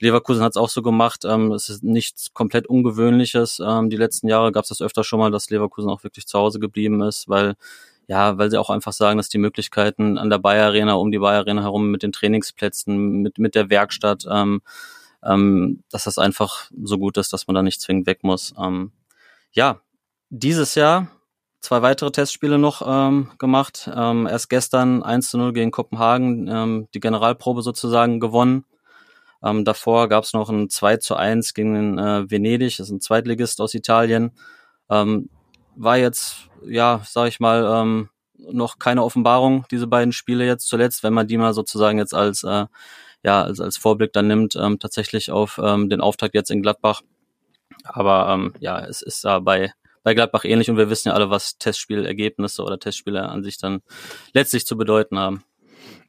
[0.00, 1.24] Leverkusen hat es auch so gemacht.
[1.24, 3.60] Ähm, es ist nichts komplett Ungewöhnliches.
[3.64, 6.38] Ähm, die letzten Jahre gab es das öfter schon mal, dass Leverkusen auch wirklich zu
[6.38, 7.54] Hause geblieben ist, weil
[8.08, 11.18] ja, weil sie auch einfach sagen, dass die Möglichkeiten an der Bayer Arena, um die
[11.18, 14.62] Bayer Arena herum mit den Trainingsplätzen, mit mit der Werkstatt, ähm,
[15.24, 18.54] ähm, dass das einfach so gut ist, dass man da nicht zwingend weg muss.
[18.62, 18.92] Ähm,
[19.52, 19.80] ja,
[20.30, 21.08] dieses Jahr
[21.66, 23.90] zwei weitere Testspiele noch ähm, gemacht.
[23.92, 28.64] Ähm, erst gestern 1 zu 0 gegen Kopenhagen, ähm, die Generalprobe sozusagen gewonnen.
[29.42, 33.00] Ähm, davor gab es noch ein 2 zu 1 gegen äh, Venedig, das ist ein
[33.00, 34.30] Zweitligist aus Italien.
[34.88, 35.28] Ähm,
[35.74, 41.02] war jetzt, ja, sag ich mal, ähm, noch keine Offenbarung, diese beiden Spiele jetzt zuletzt,
[41.02, 42.66] wenn man die mal sozusagen jetzt als, äh,
[43.24, 47.02] ja, als, als Vorblick dann nimmt, ähm, tatsächlich auf ähm, den Auftakt jetzt in Gladbach.
[47.82, 49.72] Aber ähm, ja, es ist da bei,
[50.06, 53.82] bei Gladbach ähnlich und wir wissen ja alle, was Testspielergebnisse oder Testspiele an sich dann
[54.34, 55.42] letztlich zu bedeuten haben.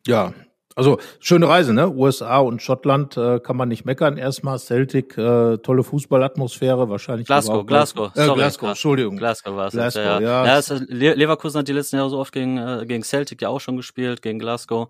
[0.06, 0.36] Ja,
[0.78, 1.90] also schöne Reise, ne?
[1.90, 4.18] USA und Schottland äh, kann man nicht meckern.
[4.18, 7.26] Erstmal Celtic, äh, tolle Fußballatmosphäre, wahrscheinlich.
[7.26, 9.18] Glasgow, Glasgow, Äh, sorry, Glasgow, Entschuldigung.
[9.18, 9.74] Glasgow war es.
[9.74, 10.20] Glasgow, ja.
[10.46, 10.60] ja.
[10.60, 13.76] ja Leverkusen hat die letzten Jahre so oft gegen, äh, gegen Celtic ja auch schon
[13.76, 14.88] gespielt, gegen Glasgow.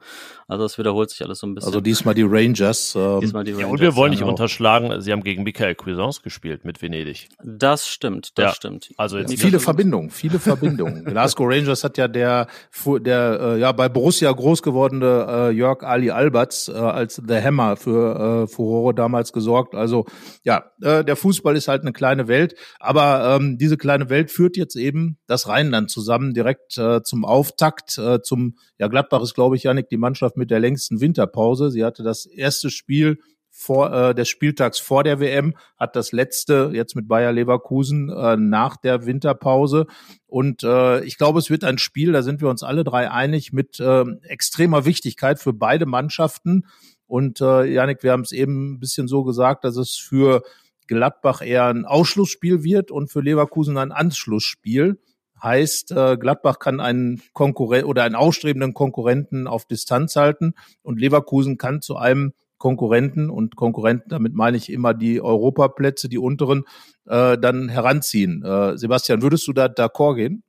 [0.48, 1.68] Also es wiederholt sich alles so ein bisschen.
[1.70, 2.94] Also diesmal die Rangers.
[2.96, 3.72] Ähm, Diesmal die Ja, Rangers.
[3.72, 4.32] und wir wollen nicht genau.
[4.32, 7.30] unterschlagen, sie haben gegen Michael Cuisance gespielt mit Venedig.
[7.44, 8.52] Das stimmt, das Ja.
[8.54, 8.90] stimmt.
[8.98, 11.06] Also jetzt Nicht Viele Verbindungen, viele Verbindungen.
[11.06, 12.48] Glasgow Rangers hat ja der,
[12.86, 17.76] der äh, ja bei Borussia groß gewordene äh, Jörg Ali Alberts äh, als The Hammer
[17.76, 19.76] für äh, Furore damals gesorgt.
[19.76, 20.06] Also
[20.44, 24.58] ja, äh, der Fußball ist halt eine kleine Welt, aber ähm, diese kleine Welt führt
[24.58, 29.56] jetzt eben das Rheinland zusammen direkt äh, zum Auftakt, äh, zum ja Gladbach ist glaube
[29.56, 31.72] ich Janik die Mannschaft mit der längsten Winterpause.
[31.72, 33.20] Sie hatte das erste Spiel
[33.58, 38.38] vor äh, des Spieltags vor der WM, hat das letzte jetzt mit Bayer Leverkusen äh,
[38.38, 39.88] nach der Winterpause.
[40.28, 43.54] Und äh, ich glaube, es wird ein Spiel, da sind wir uns alle drei einig,
[43.54, 46.68] mit äh, extremer Wichtigkeit für beide Mannschaften.
[47.08, 50.44] Und äh, Janik, wir haben es eben ein bisschen so gesagt, dass es für
[50.86, 55.00] Gladbach eher ein Ausschlussspiel wird und für Leverkusen ein Anschlussspiel.
[55.42, 61.58] Heißt, äh, Gladbach kann einen Konkurrent oder einen ausstrebenden Konkurrenten auf Distanz halten und Leverkusen
[61.58, 66.66] kann zu einem Konkurrenten und Konkurrenten, damit meine ich immer die Europaplätze, die unteren,
[67.06, 68.44] äh, dann heranziehen.
[68.44, 70.44] Äh, Sebastian, würdest du da d'accord gehen?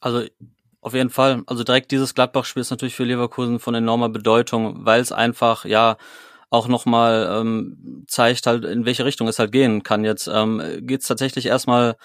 [0.00, 0.22] Also
[0.80, 1.42] auf jeden Fall.
[1.46, 5.96] Also direkt dieses Gladbach-Spiel ist natürlich für Leverkusen von enormer Bedeutung, weil es einfach, ja,
[6.50, 10.04] auch nochmal ähm, zeigt halt, in welche Richtung es halt gehen kann.
[10.04, 11.96] Jetzt ähm, geht es tatsächlich erstmal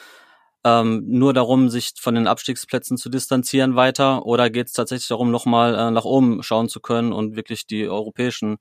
[0.64, 5.32] ähm, nur darum, sich von den Abstiegsplätzen zu distanzieren weiter oder geht es tatsächlich darum,
[5.32, 8.58] nochmal äh, nach oben schauen zu können und wirklich die europäischen,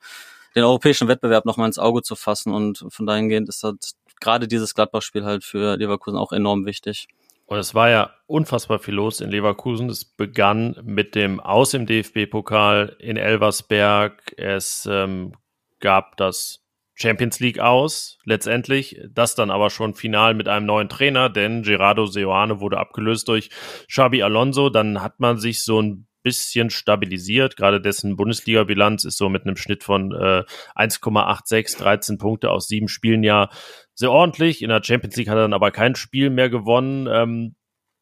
[0.54, 4.74] den europäischen Wettbewerb nochmal ins Auge zu fassen und von dahingehend ist halt gerade dieses
[4.74, 7.08] Gladbach-Spiel halt für Leverkusen auch enorm wichtig.
[7.46, 9.88] Und es war ja unfassbar viel los in Leverkusen.
[9.88, 14.34] Es begann mit dem Aus im DFB-Pokal in Elversberg.
[14.36, 15.32] Es ähm,
[15.80, 16.60] gab das
[17.00, 19.00] Champions League aus, letztendlich.
[19.10, 23.50] Das dann aber schon final mit einem neuen Trainer, denn Gerardo Seoane wurde abgelöst durch
[23.88, 24.68] Xabi Alonso.
[24.68, 27.56] Dann hat man sich so ein bisschen stabilisiert.
[27.56, 30.42] Gerade dessen Bundesliga-Bilanz ist so mit einem Schnitt von äh,
[30.74, 33.48] 1,86, 13 Punkte aus sieben Spielen ja
[33.94, 34.62] sehr ordentlich.
[34.62, 37.06] In der Champions League hat er dann aber kein Spiel mehr gewonnen.
[37.06, 37.54] Ähm,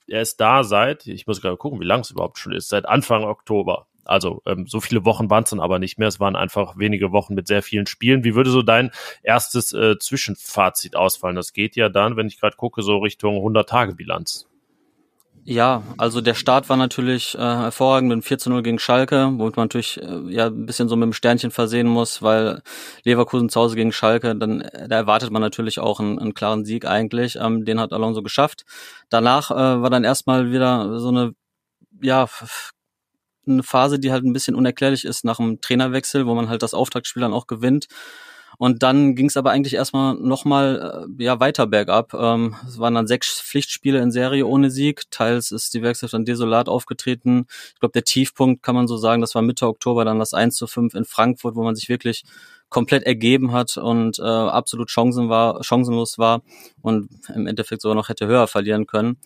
[0.08, 2.86] er ist da seit, ich muss gerade gucken, wie lang es überhaupt schon ist, seit
[2.86, 3.88] Anfang Oktober.
[4.08, 6.08] Also ähm, so viele Wochen waren es dann aber nicht mehr.
[6.08, 8.24] Es waren einfach wenige Wochen mit sehr vielen Spielen.
[8.24, 8.90] Wie würde so dein
[9.22, 11.36] erstes äh, Zwischenfazit ausfallen?
[11.36, 14.46] Das geht ja dann, wenn ich gerade gucke, so Richtung 100-Tage-Bilanz.
[15.48, 19.56] Ja, also der Start war natürlich äh, hervorragend mit 4 zu 0 gegen Schalke, womit
[19.56, 22.62] man natürlich äh, ja ein bisschen so mit dem Sternchen versehen muss, weil
[23.04, 26.64] Leverkusen zu Hause gegen Schalke, dann äh, da erwartet man natürlich auch einen, einen klaren
[26.64, 27.36] Sieg eigentlich.
[27.36, 28.64] Ähm, den hat Alonso geschafft.
[29.08, 31.32] Danach äh, war dann erstmal wieder so eine
[32.02, 32.26] ja
[33.46, 36.74] eine Phase, die halt ein bisschen unerklärlich ist nach dem Trainerwechsel, wo man halt das
[36.74, 37.88] Auftaktspiel dann auch gewinnt
[38.58, 42.14] und dann ging es aber eigentlich erstmal nochmal äh, ja, weiter bergab.
[42.14, 45.10] Ähm, es waren dann sechs Pflichtspiele in Serie ohne Sieg.
[45.10, 47.46] Teils ist die Werkself dann desolat aufgetreten.
[47.74, 50.54] Ich glaube, der Tiefpunkt kann man so sagen, das war Mitte Oktober dann das 1
[50.54, 52.24] zu 5 in Frankfurt, wo man sich wirklich
[52.68, 56.42] komplett ergeben hat und äh, absolut chancen war, chancenlos war
[56.82, 59.18] und im Endeffekt sogar noch hätte höher verlieren können.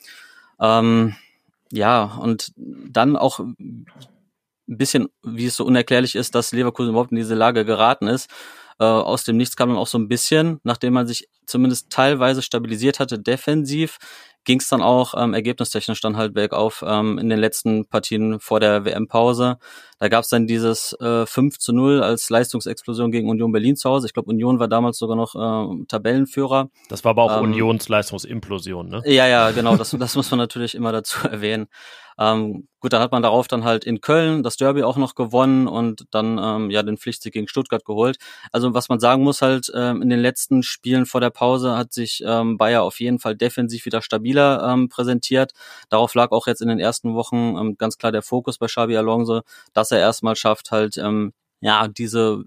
[0.61, 1.15] Ähm,
[1.73, 3.87] ja, und dann auch ein
[4.67, 8.31] bisschen, wie es so unerklärlich ist, dass Leverkusen überhaupt in diese Lage geraten ist.
[8.79, 12.43] Äh, aus dem Nichts kam dann auch so ein bisschen, nachdem man sich zumindest teilweise
[12.43, 13.99] stabilisiert hatte defensiv,
[14.45, 18.61] ging es dann auch ähm, ergebnistechnisch dann halt bergauf ähm, in den letzten Partien vor
[18.61, 19.59] der WM-Pause.
[19.99, 23.91] Da gab es dann dieses äh, 5 zu 0 als Leistungsexplosion gegen Union Berlin zu
[23.91, 24.07] Hause.
[24.07, 26.71] Ich glaube, Union war damals sogar noch äh, Tabellenführer.
[26.89, 29.03] Das war aber auch ähm, Unions Leistungsimplosion, ne?
[29.05, 29.77] Ja, ja, genau.
[29.77, 31.69] Das, das muss man natürlich immer dazu erwähnen.
[32.19, 35.67] Ähm, gut, dann hat man darauf dann halt in Köln das Derby auch noch gewonnen
[35.67, 38.19] und dann ähm, ja den Pflichtsieg gegen Stuttgart geholt.
[38.53, 41.93] Also was man sagen muss halt, ähm, in den letzten Spielen vor der Pause hat
[41.93, 45.53] sich ähm, Bayer auf jeden Fall defensiv wieder stabiler ähm, präsentiert.
[45.89, 48.97] Darauf lag auch jetzt in den ersten Wochen ähm, ganz klar der Fokus bei Xabi
[48.97, 49.43] Alonso,
[49.73, 52.45] dass er erstmal schafft, halt ähm, ja diese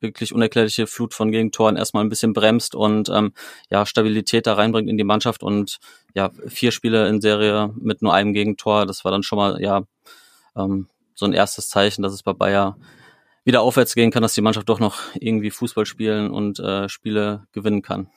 [0.00, 3.32] wirklich unerklärliche Flut von Gegentoren erstmal ein bisschen bremst und ähm,
[3.70, 5.78] ja Stabilität da reinbringt in die Mannschaft und
[6.14, 9.82] ja vier Spiele in Serie mit nur einem Gegentor, das war dann schon mal ja
[10.56, 12.76] ähm, so ein erstes Zeichen, dass es bei Bayer
[13.44, 17.46] wieder aufwärts gehen kann, dass die Mannschaft doch noch irgendwie Fußball spielen und äh, Spiele
[17.52, 18.08] gewinnen kann.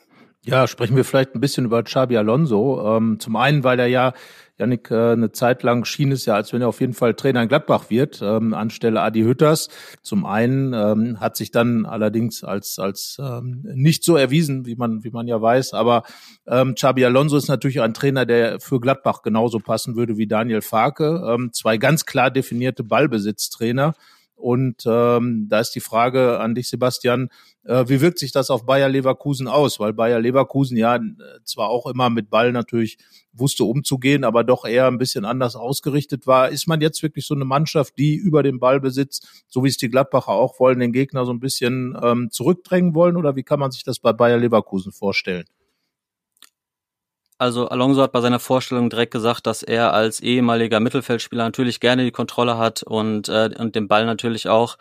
[0.46, 2.98] Ja, sprechen wir vielleicht ein bisschen über Xabi Alonso.
[2.98, 4.14] Ähm, zum einen, weil er ja,
[4.58, 7.42] Janik, äh, eine Zeit lang schien es ja, als wenn er auf jeden Fall Trainer
[7.42, 9.70] in Gladbach wird, ähm, anstelle Adi Hütters.
[10.02, 15.06] Zum einen ähm, hat sich dann allerdings als, als ähm, nicht so erwiesen, wie man,
[15.06, 15.74] wie man ja weiß.
[15.74, 16.04] Aber
[16.46, 20.62] ähm, Xabi Alonso ist natürlich ein Trainer, der für Gladbach genauso passen würde wie Daniel
[20.62, 21.24] Farke.
[21.26, 23.94] Ähm, zwei ganz klar definierte Ballbesitztrainer.
[24.36, 27.30] Und ähm, da ist die Frage an dich, Sebastian,
[27.64, 29.80] äh, wie wirkt sich das auf Bayer Leverkusen aus?
[29.80, 31.00] Weil Bayer Leverkusen ja
[31.46, 32.98] zwar auch immer mit Ball natürlich
[33.32, 36.50] wusste umzugehen, aber doch eher ein bisschen anders ausgerichtet war.
[36.50, 39.78] Ist man jetzt wirklich so eine Mannschaft, die über den Ball besitzt, so wie es
[39.78, 43.16] die Gladbacher auch wollen, den Gegner so ein bisschen ähm, zurückdrängen wollen?
[43.16, 45.46] Oder wie kann man sich das bei Bayer Leverkusen vorstellen?
[47.38, 52.04] Also Alonso hat bei seiner Vorstellung direkt gesagt, dass er als ehemaliger Mittelfeldspieler natürlich gerne
[52.04, 54.78] die Kontrolle hat und, äh, und den Ball natürlich auch.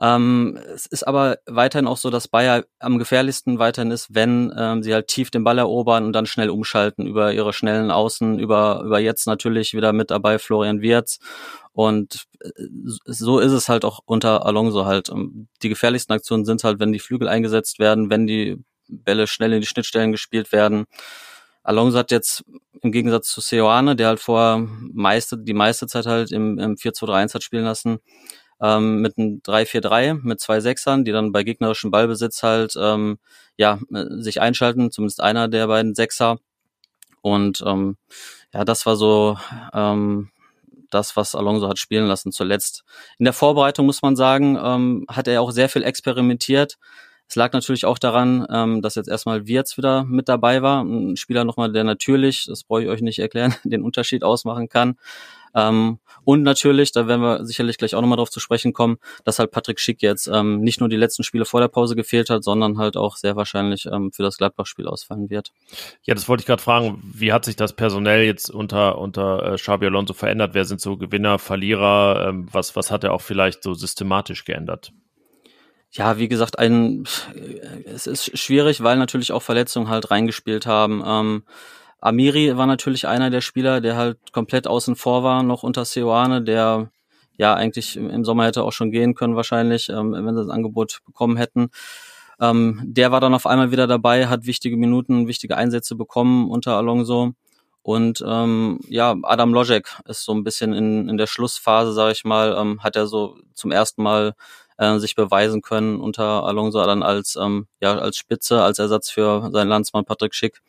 [0.00, 4.82] Ähm, es ist aber weiterhin auch so, dass Bayer am gefährlichsten weiterhin ist, wenn ähm,
[4.82, 8.82] sie halt tief den Ball erobern und dann schnell umschalten über ihre schnellen Außen, über,
[8.84, 11.18] über jetzt natürlich wieder mit dabei Florian Wirz.
[11.72, 12.50] Und äh,
[13.06, 15.12] so ist es halt auch unter Alonso halt.
[15.62, 18.56] Die gefährlichsten Aktionen sind halt, wenn die Flügel eingesetzt werden, wenn die
[18.88, 20.86] Bälle schnell in die Schnittstellen gespielt werden.
[21.64, 22.44] Alonso hat jetzt
[22.82, 27.34] im Gegensatz zu Seoane, der halt vor meiste, die meiste Zeit halt im, im 4-2-3-1
[27.34, 27.98] hat spielen lassen,
[28.60, 33.18] ähm, mit einem 3-4-3 mit zwei Sechsern, die dann bei gegnerischem Ballbesitz halt ähm,
[33.56, 36.38] ja sich einschalten, zumindest einer der beiden Sechser.
[37.22, 37.96] Und ähm,
[38.52, 39.38] ja, das war so
[39.72, 40.30] ähm,
[40.90, 42.84] das, was Alonso hat spielen lassen zuletzt.
[43.18, 46.76] In der Vorbereitung muss man sagen, ähm, hat er auch sehr viel experimentiert.
[47.28, 50.82] Es lag natürlich auch daran, ähm, dass jetzt erstmal Wirtz wieder mit dabei war.
[50.82, 54.96] Ein Spieler nochmal, der natürlich, das brauche ich euch nicht erklären, den Unterschied ausmachen kann.
[55.54, 59.38] Ähm, und natürlich, da werden wir sicherlich gleich auch nochmal drauf zu sprechen kommen, dass
[59.38, 62.42] halt Patrick Schick jetzt ähm, nicht nur die letzten Spiele vor der Pause gefehlt hat,
[62.42, 65.52] sondern halt auch sehr wahrscheinlich ähm, für das Gladbach-Spiel ausfallen wird.
[66.02, 67.00] Ja, das wollte ich gerade fragen.
[67.14, 70.54] Wie hat sich das personell jetzt unter, unter äh, Xabi Alonso verändert?
[70.54, 72.28] Wer sind so Gewinner, Verlierer?
[72.28, 74.92] Ähm, was, was hat er auch vielleicht so systematisch geändert?
[75.96, 77.04] Ja, wie gesagt, ein,
[77.86, 81.04] es ist schwierig, weil natürlich auch Verletzungen halt reingespielt haben.
[81.06, 81.44] Ähm,
[82.00, 86.42] Amiri war natürlich einer der Spieler, der halt komplett außen vor war, noch unter Seoane,
[86.42, 86.90] der
[87.36, 90.98] ja eigentlich im Sommer hätte auch schon gehen können wahrscheinlich, ähm, wenn sie das Angebot
[91.06, 91.70] bekommen hätten.
[92.40, 96.76] Ähm, der war dann auf einmal wieder dabei, hat wichtige Minuten, wichtige Einsätze bekommen unter
[96.76, 97.34] Alonso.
[97.82, 102.24] Und ähm, ja, Adam Lojek ist so ein bisschen in, in der Schlussphase, sage ich
[102.24, 104.34] mal, ähm, hat er so zum ersten Mal
[104.78, 109.50] äh, sich beweisen können unter Alonso dann als ähm, ja als Spitze, als Ersatz für
[109.52, 110.60] seinen Landsmann Patrick Schick.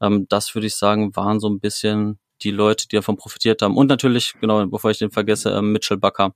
[0.00, 3.76] Ähm, das würde ich sagen, waren so ein bisschen die Leute, die davon profitiert haben.
[3.76, 6.34] Und natürlich, genau, bevor ich den vergesse, äh, Mitchell Bakker.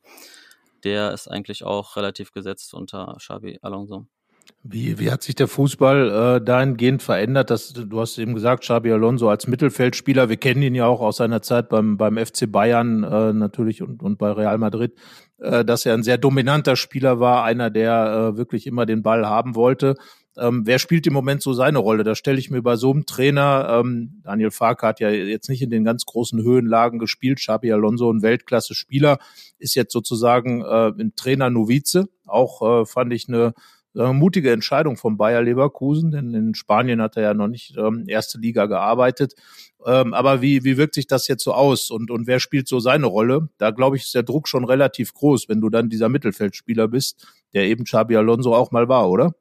[0.85, 4.07] Der ist eigentlich auch relativ gesetzt unter Xabi Alonso.
[4.65, 7.51] Wie, wie hat sich der Fußball äh, dahingehend verändert?
[7.51, 11.17] Dass, du hast eben gesagt, Xabi Alonso als Mittelfeldspieler, wir kennen ihn ja auch aus
[11.17, 14.95] seiner Zeit beim, beim FC Bayern äh, natürlich und, und bei Real Madrid,
[15.39, 19.27] äh, dass er ein sehr dominanter Spieler war, einer, der äh, wirklich immer den Ball
[19.27, 19.97] haben wollte.
[20.37, 22.05] Ähm, wer spielt im Moment so seine Rolle?
[22.05, 25.61] Da stelle ich mir bei so einem Trainer, ähm, Daniel Farke hat ja jetzt nicht
[25.61, 29.19] in den ganz großen Höhenlagen gespielt, Xabi Alonso, ein Weltklasse-Spieler,
[29.59, 32.09] ist jetzt sozusagen äh, ein Trainer Novize.
[32.27, 33.53] Auch äh, fand ich eine
[33.97, 38.05] äh, mutige Entscheidung von Bayer Leverkusen, denn in Spanien hat er ja noch nicht ähm,
[38.07, 39.35] erste Liga gearbeitet.
[39.85, 42.81] Ähm, aber wie, wie wirkt sich das jetzt so aus und, und wer spielt so
[42.81, 43.49] seine Rolle?
[43.59, 47.27] Da glaube ich, ist der Druck schon relativ groß, wenn du dann dieser Mittelfeldspieler bist,
[47.53, 49.35] der eben Xabi Alonso auch mal war, oder?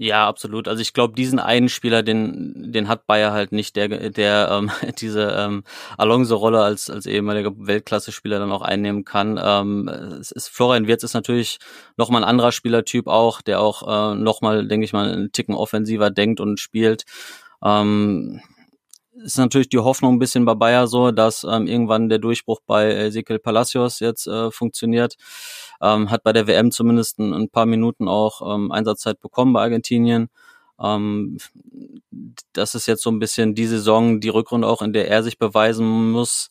[0.00, 0.68] Ja, absolut.
[0.68, 4.70] Also ich glaube, diesen einen Spieler, den, den hat Bayer halt nicht, der, der ähm,
[5.00, 5.64] diese ähm,
[5.96, 9.40] Alonso-Rolle als, als ehemaliger Weltklasse-Spieler dann auch einnehmen kann.
[9.42, 11.58] Ähm, es ist, Florian Wirtz ist natürlich
[11.96, 16.10] nochmal ein anderer Spielertyp auch, der auch äh, nochmal, denke ich mal, einen Ticken offensiver
[16.10, 17.02] denkt und spielt.
[17.64, 18.40] Ähm,
[19.22, 22.94] ist natürlich die Hoffnung ein bisschen bei Bayer so, dass ähm, irgendwann der Durchbruch bei
[22.94, 25.16] Ezekiel Palacios jetzt äh, funktioniert
[25.80, 29.62] ähm, hat bei der WM zumindest ein, ein paar Minuten auch ähm, Einsatzzeit bekommen bei
[29.62, 30.28] Argentinien.
[30.80, 31.38] Ähm,
[32.52, 35.38] das ist jetzt so ein bisschen die Saison, die Rückrunde auch, in der er sich
[35.38, 36.50] beweisen muss.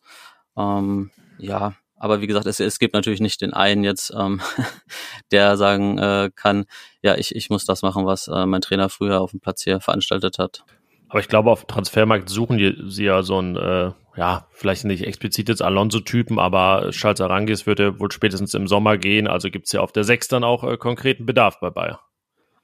[0.58, 4.42] Ähm, ja, aber wie gesagt, es, es gibt natürlich nicht den einen jetzt, ähm,
[5.32, 6.66] der sagen äh, kann,
[7.02, 9.80] ja, ich, ich muss das machen, was äh, mein Trainer früher auf dem Platz hier
[9.82, 10.64] veranstaltet hat.
[11.10, 14.86] Aber ich glaube, auf dem Transfermarkt suchen die, sie ja so ein, äh, ja, vielleicht
[14.86, 19.28] nicht explizit jetzt Alonso-Typen, aber Charles Arangis wird ja wohl spätestens im Sommer gehen.
[19.28, 22.02] Also gibt's ja auf der Sechs dann auch äh, konkreten Bedarf bei Bayer.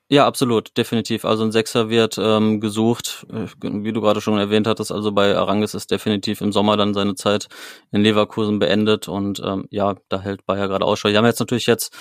[0.10, 1.23] Ja, absolut, definitiv.
[1.25, 4.91] Also ein Sechser wird ähm, gesucht, äh, wie du gerade schon erwähnt hattest.
[4.91, 7.47] Also bei Arangis ist definitiv im Sommer dann seine Zeit
[7.91, 11.10] in Leverkusen beendet und ähm, ja, da hält Bayer gerade Ausschau.
[11.10, 11.95] Die haben jetzt natürlich jetzt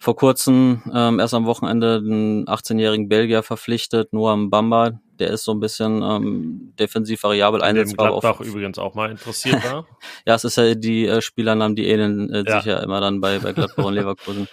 [0.00, 4.98] vor kurzem ähm, erst am Wochenende den 18-jährigen Belgier verpflichtet, Noam Bamba.
[5.22, 8.08] Der ist so ein bisschen ähm, defensiv variabel einsetzbar.
[8.08, 9.86] Dem Gladbach übrigens auch mal interessiert war.
[10.26, 12.56] ja, es ist ja die äh, Spielernamen, die ähneln äh, ja.
[12.56, 14.48] sich ja immer dann bei, bei Gladbach und Leverkusen.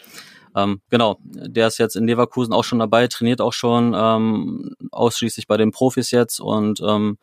[0.55, 5.47] Ähm, genau, der ist jetzt in Leverkusen auch schon dabei, trainiert auch schon ähm, ausschließlich
[5.47, 7.17] bei den Profis jetzt und ähm,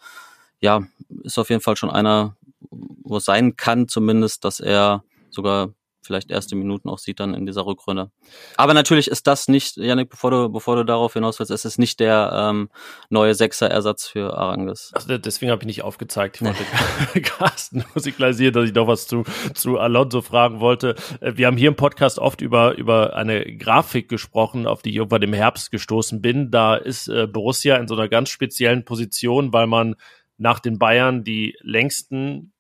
[0.61, 0.83] ja,
[1.23, 2.37] ist auf jeden Fall schon einer,
[2.71, 5.71] wo es sein kann zumindest, dass er sogar
[6.07, 8.11] vielleicht erste Minuten auch sieht dann in dieser Rückrunde.
[8.57, 11.79] Aber natürlich ist das nicht, Janik, bevor du, bevor du darauf hinaus willst, ist es
[11.79, 12.71] nicht der ähm,
[13.11, 14.91] neue Sechser-Ersatz für Arangis.
[14.95, 16.37] Also deswegen habe ich nicht aufgezeigt.
[16.37, 20.95] Ich wollte Carsten nur signalisieren, dass ich noch was zu, zu Alonso fragen wollte.
[21.21, 24.97] Äh, wir haben hier im Podcast oft über, über eine Grafik gesprochen, auf die ich
[24.97, 26.51] irgendwann im Herbst gestoßen bin.
[26.51, 29.97] Da ist äh, Borussia in so einer ganz speziellen Position, weil man
[30.39, 32.53] nach den Bayern die längsten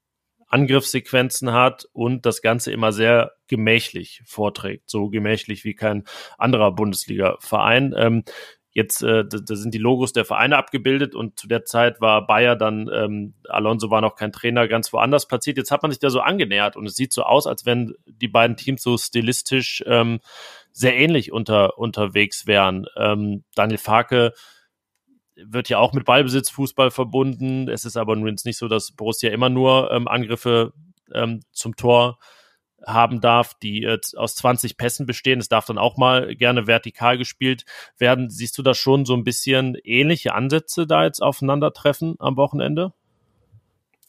[0.49, 6.05] Angriffssequenzen hat und das Ganze immer sehr gemächlich vorträgt, so gemächlich wie kein
[6.39, 7.95] anderer Bundesliga-Verein.
[7.97, 8.25] Ähm,
[8.77, 12.57] jetzt äh, da, sind die Logos der Vereine abgebildet und zu der Zeit war Bayer
[12.57, 15.57] dann, ähm, Alonso war noch kein Trainer, ganz woanders platziert.
[15.57, 18.29] Jetzt hat man sich da so angenähert und es sieht so aus, als wenn die
[18.29, 20.21] beiden Teams so stilistisch ähm,
[20.73, 22.87] sehr ähnlich unter, unterwegs wären.
[22.97, 24.35] Ähm, Daniel Farke
[25.37, 27.69] wird ja auch mit Ballbesitzfußball verbunden.
[27.69, 30.73] Es ist aber nun jetzt nicht so, dass Borussia immer nur ähm, Angriffe
[31.13, 32.19] ähm, zum Tor
[32.87, 35.41] haben darf, die äh, aus 20 Pässen bestehen.
[35.41, 37.65] Es darf dann auch mal gerne vertikal gespielt
[37.99, 38.31] werden.
[38.31, 42.93] Siehst du da schon so ein bisschen ähnliche Ansätze da jetzt aufeinandertreffen am Wochenende?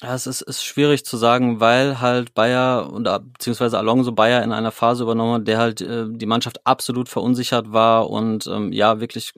[0.04, 4.52] Ja, es ist, ist schwierig zu sagen, weil halt Bayer und beziehungsweise Alonso Bayer in
[4.52, 9.00] einer Phase übernommen hat, der halt äh, die Mannschaft absolut verunsichert war und ähm, ja
[9.00, 9.34] wirklich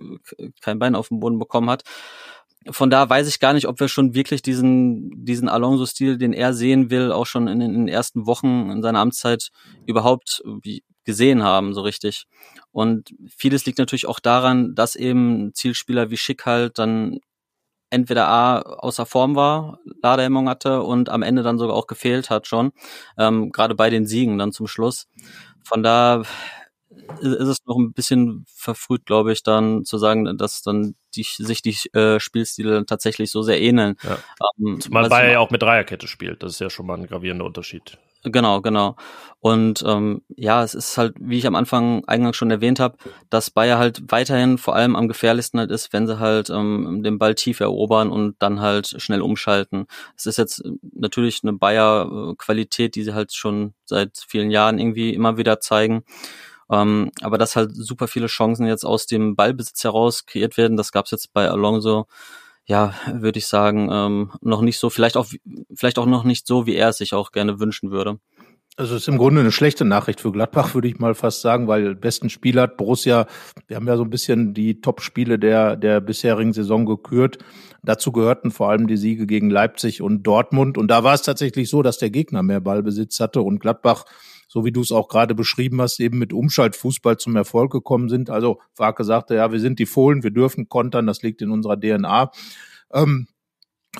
[0.59, 1.83] kein Bein auf den Boden bekommen hat.
[2.69, 6.53] Von da weiß ich gar nicht, ob wir schon wirklich diesen diesen Alonso-Stil, den er
[6.53, 9.51] sehen will, auch schon in, in den ersten Wochen in seiner Amtszeit
[9.85, 10.43] überhaupt
[11.05, 12.25] gesehen haben, so richtig.
[12.71, 17.19] Und vieles liegt natürlich auch daran, dass eben Zielspieler wie Schick halt dann
[17.89, 22.47] entweder A außer Form war, Ladehemmung hatte und am Ende dann sogar auch gefehlt hat
[22.47, 22.71] schon,
[23.17, 25.07] ähm, gerade bei den Siegen dann zum Schluss.
[25.63, 26.23] Von da
[27.21, 31.61] ist es noch ein bisschen verfrüht, glaube ich, dann zu sagen, dass dann die, sich
[31.61, 33.95] die äh, Spielstile tatsächlich so sehr ähneln.
[34.03, 34.17] Ja.
[34.59, 37.45] Ähm, Zumal Bayern ja auch mit Dreierkette spielt, das ist ja schon mal ein gravierender
[37.45, 37.97] Unterschied.
[38.25, 38.97] Genau, genau.
[39.39, 42.97] Und ähm, ja, es ist halt, wie ich am Anfang eingangs schon erwähnt habe,
[43.29, 47.17] dass Bayer halt weiterhin vor allem am gefährlichsten halt ist, wenn sie halt ähm, den
[47.17, 49.85] Ball tief erobern und dann halt schnell umschalten.
[50.17, 50.61] Es ist jetzt
[50.93, 56.03] natürlich eine Bayer-Qualität, die sie halt schon seit vielen Jahren irgendwie immer wieder zeigen.
[56.69, 60.91] Ähm, aber dass halt super viele Chancen jetzt aus dem Ballbesitz heraus kreiert werden, das
[60.91, 62.05] gab es jetzt bei Alonso
[62.69, 65.25] ja, würde ich sagen, ähm, noch nicht so, vielleicht auch,
[65.73, 68.19] vielleicht auch noch nicht so, wie er es sich auch gerne wünschen würde.
[68.77, 71.67] Also es ist im Grunde eine schlechte Nachricht für Gladbach, würde ich mal fast sagen,
[71.67, 73.25] weil besten Spieler hat Borussia,
[73.67, 77.39] wir haben ja so ein bisschen die Top-Spiele der, der bisherigen Saison gekürt.
[77.81, 80.77] Dazu gehörten vor allem die Siege gegen Leipzig und Dortmund.
[80.77, 84.05] Und da war es tatsächlich so, dass der Gegner mehr Ballbesitz hatte und Gladbach
[84.49, 88.31] so wie du es auch gerade beschrieben hast, eben mit Umschaltfußball zum Erfolg gekommen sind.
[88.31, 91.79] Also Farke sagte, ja, wir sind die Fohlen, wir dürfen kontern, das liegt in unserer
[91.79, 92.31] DNA.
[92.91, 93.27] Ähm,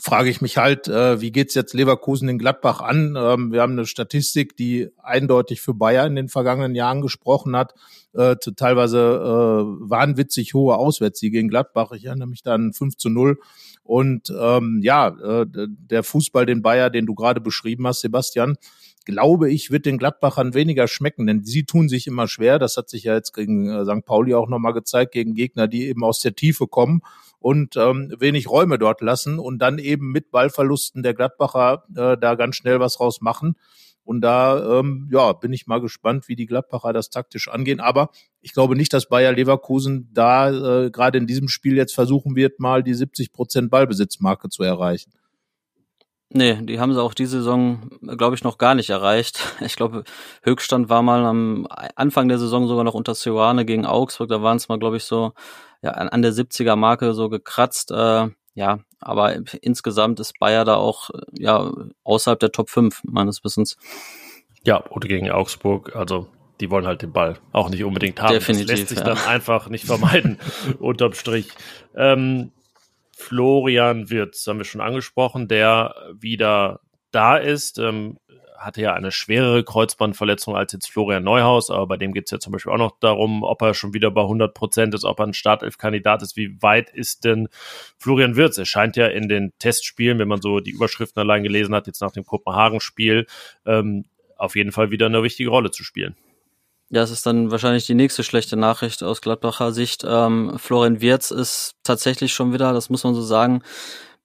[0.02, 3.16] frage ich mich halt, äh, wie geht's jetzt Leverkusen in Gladbach an?
[3.16, 7.76] Ähm, wir haben eine Statistik, die eindeutig für Bayern in den vergangenen Jahren gesprochen hat,
[8.14, 11.91] äh, zu teilweise äh, wahnwitzig hohe Auswärtssiege in Gladbach.
[11.91, 13.39] Ich erinnere mich dann 5 zu 0.
[13.84, 18.58] Und ähm, ja, äh, der Fußball, den Bayer, den du gerade beschrieben hast, Sebastian,
[19.06, 22.60] glaube ich, wird den Gladbachern weniger schmecken, denn sie tun sich immer schwer.
[22.60, 24.06] Das hat sich ja jetzt gegen äh, St.
[24.06, 27.02] Pauli auch nochmal gezeigt, gegen Gegner, die eben aus der Tiefe kommen
[27.39, 32.36] und ähm, wenig Räume dort lassen und dann eben mit Ballverlusten der Gladbacher äh, da
[32.36, 33.56] ganz schnell was raus machen.
[34.04, 37.80] Und da ähm, ja, bin ich mal gespannt, wie die Gladbacher das taktisch angehen.
[37.80, 38.10] Aber
[38.41, 40.50] ich glaube nicht, dass Bayer Leverkusen da
[40.86, 45.12] äh, gerade in diesem Spiel jetzt versuchen wird, mal die 70 Prozent Ballbesitzmarke zu erreichen.
[46.32, 49.39] Nee, die haben sie auch diese Saison, glaube ich, noch gar nicht erreicht.
[49.61, 50.03] Ich glaube,
[50.43, 54.30] Höchststand war mal am Anfang der Saison sogar noch unter Seoane gegen Augsburg.
[54.30, 55.34] Da waren es mal, glaube ich, so
[55.82, 57.91] ja, an der 70er Marke so gekratzt.
[57.91, 61.71] Äh, ja, aber insgesamt ist Bayer da auch ja
[62.03, 63.77] außerhalb der Top 5 meines Wissens.
[64.65, 66.27] Ja, oder gegen Augsburg, also
[66.59, 68.34] die wollen halt den Ball auch nicht unbedingt haben.
[68.34, 69.05] Definitiv, das lässt sich ja.
[69.05, 70.38] dann einfach nicht vermeiden,
[70.80, 71.49] unterm Strich.
[71.95, 72.51] Ähm,
[73.20, 76.80] Florian Wirtz, haben wir schon angesprochen, der wieder
[77.11, 77.78] da ist.
[77.78, 78.17] Ähm,
[78.57, 82.39] hatte ja eine schwerere Kreuzbandverletzung als jetzt Florian Neuhaus, aber bei dem geht es ja
[82.39, 85.28] zum Beispiel auch noch darum, ob er schon wieder bei 100 Prozent ist, ob er
[85.28, 86.38] ein Startelf-Kandidat ist.
[86.38, 87.49] Wie weit ist denn
[87.97, 88.57] Florian Wirtz?
[88.57, 92.01] Er scheint ja in den Testspielen, wenn man so die Überschriften allein gelesen hat, jetzt
[92.01, 93.28] nach dem Kopenhagen-Spiel,
[93.65, 94.05] ähm,
[94.38, 96.15] auf jeden Fall wieder eine wichtige Rolle zu spielen.
[96.92, 100.04] Ja, es ist dann wahrscheinlich die nächste schlechte Nachricht aus Gladbacher Sicht.
[100.08, 103.62] Ähm, Florian Wirz ist tatsächlich schon wieder, das muss man so sagen,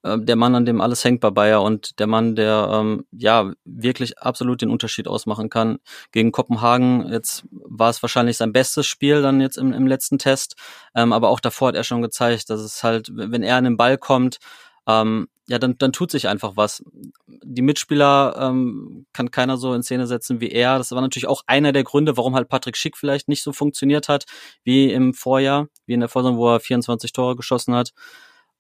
[0.03, 3.53] äh, der Mann, an dem alles hängt bei Bayer und der Mann, der ähm, ja
[3.67, 5.79] wirklich absolut den Unterschied ausmachen kann.
[6.11, 10.57] Gegen Kopenhagen, jetzt war es wahrscheinlich sein bestes Spiel dann jetzt im, im letzten Test,
[10.95, 13.77] ähm, aber auch davor hat er schon gezeigt, dass es halt, wenn er an den
[13.77, 14.39] Ball kommt,
[14.87, 16.83] ähm, ja, dann, dann tut sich einfach was.
[17.27, 20.79] Die Mitspieler ähm, kann keiner so in Szene setzen wie er.
[20.79, 24.09] Das war natürlich auch einer der Gründe, warum halt Patrick Schick vielleicht nicht so funktioniert
[24.09, 24.25] hat
[24.63, 27.93] wie im Vorjahr, wie in der Vorsaison, wo er 24 Tore geschossen hat.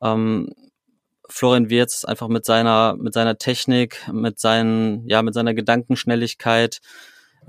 [0.03, 0.53] Ähm,
[1.31, 6.81] Florian Wirtz einfach mit seiner, mit seiner Technik, mit seinen, ja, mit seiner Gedankenschnelligkeit,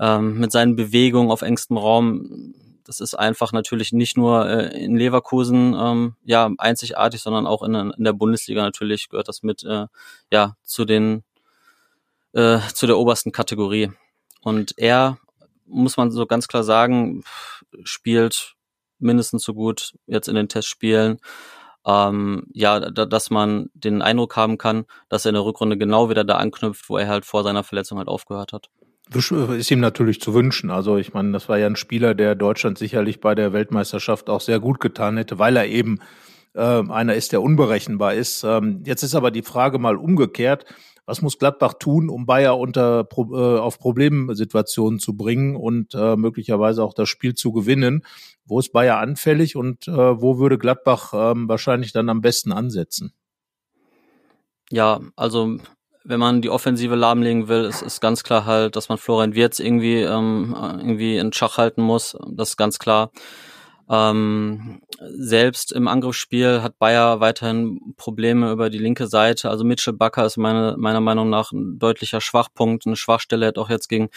[0.00, 2.54] ähm, mit seinen Bewegungen auf engstem Raum
[2.86, 7.74] das ist einfach natürlich nicht nur äh, in Leverkusen ähm, ja einzigartig, sondern auch in,
[7.74, 9.86] in der Bundesliga natürlich gehört das mit äh,
[10.32, 11.24] ja zu den
[12.32, 13.90] äh, zu der obersten Kategorie.
[14.42, 15.18] Und er
[15.66, 17.24] muss man so ganz klar sagen,
[17.82, 18.54] spielt
[19.00, 21.18] mindestens so gut jetzt in den Testspielen.
[21.84, 26.08] Ähm, ja, da, dass man den Eindruck haben kann, dass er in der Rückrunde genau
[26.10, 28.70] wieder da anknüpft, wo er halt vor seiner Verletzung halt aufgehört hat.
[29.14, 30.70] Ist ihm natürlich zu wünschen.
[30.70, 34.40] Also ich meine, das war ja ein Spieler, der Deutschland sicherlich bei der Weltmeisterschaft auch
[34.40, 36.00] sehr gut getan hätte, weil er eben
[36.54, 38.42] äh, einer ist, der unberechenbar ist.
[38.42, 40.64] Ähm, jetzt ist aber die Frage mal umgekehrt.
[41.04, 46.82] Was muss Gladbach tun, um Bayer unter, äh, auf Problemsituationen zu bringen und äh, möglicherweise
[46.82, 48.04] auch das Spiel zu gewinnen?
[48.44, 53.12] Wo ist Bayer anfällig und äh, wo würde Gladbach äh, wahrscheinlich dann am besten ansetzen?
[54.72, 55.58] Ja, also
[56.06, 59.58] wenn man die Offensive lahmlegen will, ist, ist ganz klar halt, dass man Florian Wirtz
[59.58, 62.16] irgendwie ähm, irgendwie in Schach halten muss.
[62.30, 63.10] Das ist ganz klar.
[63.88, 69.50] Ähm, selbst im Angriffsspiel hat Bayer weiterhin Probleme über die linke Seite.
[69.50, 73.46] Also Mitchell Bakker ist meine, meiner Meinung nach ein deutlicher Schwachpunkt, eine Schwachstelle.
[73.46, 74.08] Hat auch jetzt gegen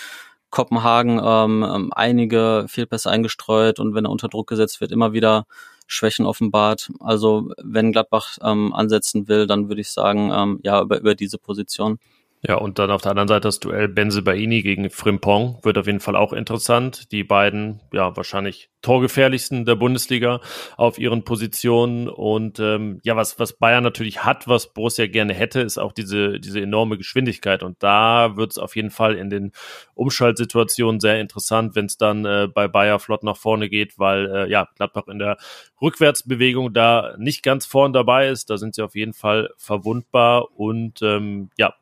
[0.52, 5.46] Kopenhagen ähm, ähm einige Fehlpässe eingestreut und wenn er unter Druck gesetzt wird, immer wieder
[5.90, 6.92] Schwächen offenbart.
[7.00, 11.40] Also wenn Gladbach ähm, ansetzen will, dann würde ich sagen, ähm, ja, über, über diese
[11.40, 12.00] Position.
[12.42, 16.00] Ja, und dann auf der anderen Seite das Duell Benzebaini gegen Frimpong wird auf jeden
[16.00, 17.12] Fall auch interessant.
[17.12, 20.40] Die beiden, ja, wahrscheinlich torgefährlichsten der Bundesliga
[20.78, 22.08] auf ihren Positionen.
[22.08, 26.40] Und ähm, ja, was, was Bayern natürlich hat, was Borussia gerne hätte, ist auch diese,
[26.40, 27.62] diese enorme Geschwindigkeit.
[27.62, 29.52] Und da wird es auf jeden Fall in den
[29.94, 34.50] Umschaltsituationen sehr interessant, wenn es dann äh, bei Bayer flott nach vorne geht, weil äh,
[34.50, 35.36] ja, Gladbach in der
[35.82, 38.50] Rückwärtsbewegung da nicht ganz vorn dabei ist.
[38.50, 40.58] Da sind sie auf jeden Fall verwundbar.
[40.58, 41.74] Und ähm, ja,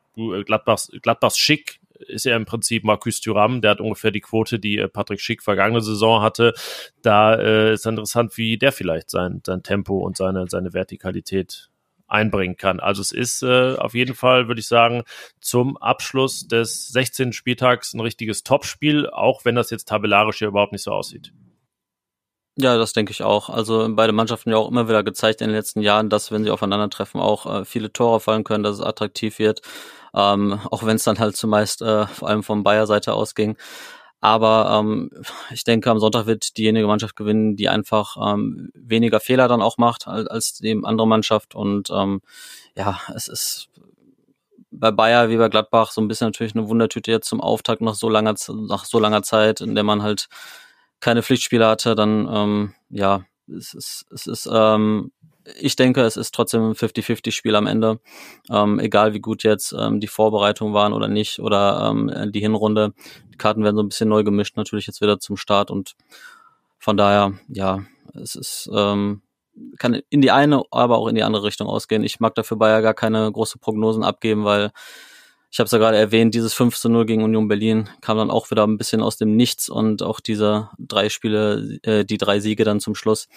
[0.44, 4.78] Gladbachs, Gladbachs Schick ist ja im Prinzip Marcus Thuram, der hat ungefähr die Quote, die
[4.78, 6.54] äh, Patrick Schick vergangene Saison hatte.
[7.02, 11.70] Da äh, ist interessant, wie der vielleicht sein, sein Tempo und seine, seine Vertikalität
[12.06, 12.80] einbringen kann.
[12.80, 15.02] Also es ist äh, auf jeden Fall, würde ich sagen,
[15.40, 17.32] zum Abschluss des 16.
[17.32, 21.32] Spieltags ein richtiges Topspiel, auch wenn das jetzt tabellarisch hier überhaupt nicht so aussieht.
[22.60, 23.50] Ja, das denke ich auch.
[23.50, 26.50] Also beide Mannschaften ja auch immer wieder gezeigt in den letzten Jahren, dass wenn sie
[26.50, 29.62] aufeinandertreffen, auch äh, viele Tore fallen können, dass es attraktiv wird.
[30.14, 33.56] Ähm, auch wenn es dann halt zumeist äh, vor allem von Bayer Seite ausging.
[34.20, 35.10] Aber ähm,
[35.50, 39.78] ich denke, am Sonntag wird diejenige Mannschaft gewinnen, die einfach ähm, weniger Fehler dann auch
[39.78, 41.54] macht als, als die andere Mannschaft.
[41.54, 42.20] Und ähm,
[42.76, 43.68] ja, es ist
[44.70, 47.94] bei Bayer wie bei Gladbach so ein bisschen natürlich eine Wundertüte jetzt zum Auftakt nach
[47.94, 48.34] so langer,
[48.68, 50.28] nach so langer Zeit, in der man halt
[51.00, 55.12] keine Pflichtspiele hatte, dann ähm, ja, es ist, es ist ähm,
[55.56, 58.00] ich denke, es ist trotzdem ein 50-50-Spiel am Ende.
[58.50, 62.92] Ähm, egal wie gut jetzt ähm, die Vorbereitungen waren oder nicht oder ähm, die Hinrunde.
[63.32, 65.94] Die Karten werden so ein bisschen neu gemischt, natürlich jetzt wieder zum Start und
[66.78, 67.84] von daher, ja,
[68.14, 69.22] es ist, ähm,
[69.78, 72.04] kann in die eine, aber auch in die andere Richtung ausgehen.
[72.04, 74.70] Ich mag dafür Bayer gar keine große Prognosen abgeben, weil
[75.50, 78.30] ich habe es ja gerade erwähnt, dieses 5 zu 0 gegen Union Berlin kam dann
[78.30, 82.38] auch wieder ein bisschen aus dem Nichts und auch diese drei Spiele, äh, die drei
[82.38, 83.28] Siege dann zum Schluss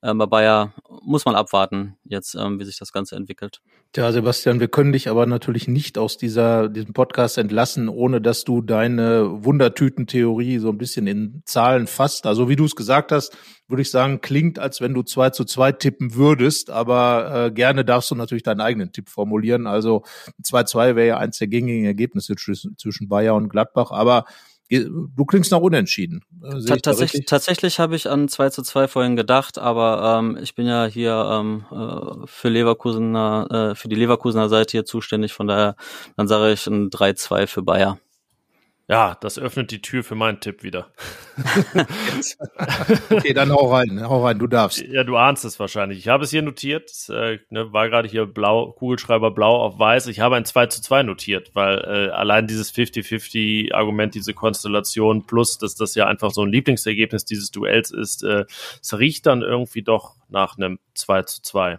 [0.00, 3.60] bei Bayer muss man abwarten, jetzt, ähm, wie sich das Ganze entwickelt.
[3.96, 8.44] Ja, Sebastian, wir können dich aber natürlich nicht aus dieser, diesem Podcast entlassen, ohne dass
[8.44, 12.26] du deine Wundertütentheorie so ein bisschen in Zahlen fasst.
[12.26, 13.36] Also wie du es gesagt hast,
[13.66, 17.84] würde ich sagen, klingt, als wenn du zwei zu zwei tippen würdest, aber äh, gerne
[17.84, 19.66] darfst du natürlich deinen eigenen Tipp formulieren.
[19.66, 20.04] Also
[20.42, 24.26] 2-2 wäre ja eins der gängigen Ergebnisse zwischen Bayer und Gladbach, aber
[24.70, 26.22] Du klingst nach unentschieden.
[26.42, 30.66] Äh, tatsächlich tatsächlich habe ich an 2 zu 2 vorhin gedacht, aber ähm, ich bin
[30.66, 35.74] ja hier ähm, äh, für Leverkusener, äh, für die Leverkusener Seite hier zuständig, von daher
[36.16, 37.98] dann sage ich ein 3-2 für Bayer.
[38.90, 40.90] Ja, das öffnet die Tür für meinen Tipp wieder.
[43.10, 44.80] okay, dann hau rein, hau rein, du darfst.
[44.80, 45.98] Ja, du ahnst es wahrscheinlich.
[45.98, 49.78] Ich habe es hier notiert, es, äh, ne, war gerade hier blau, Kugelschreiber blau auf
[49.78, 50.06] weiß.
[50.06, 55.58] Ich habe ein 2 zu 2 notiert, weil äh, allein dieses 50-50-Argument, diese Konstellation, plus
[55.58, 58.46] dass das ja einfach so ein Lieblingsergebnis dieses Duells ist, äh,
[58.80, 61.78] es riecht dann irgendwie doch nach einem 2 zu 2.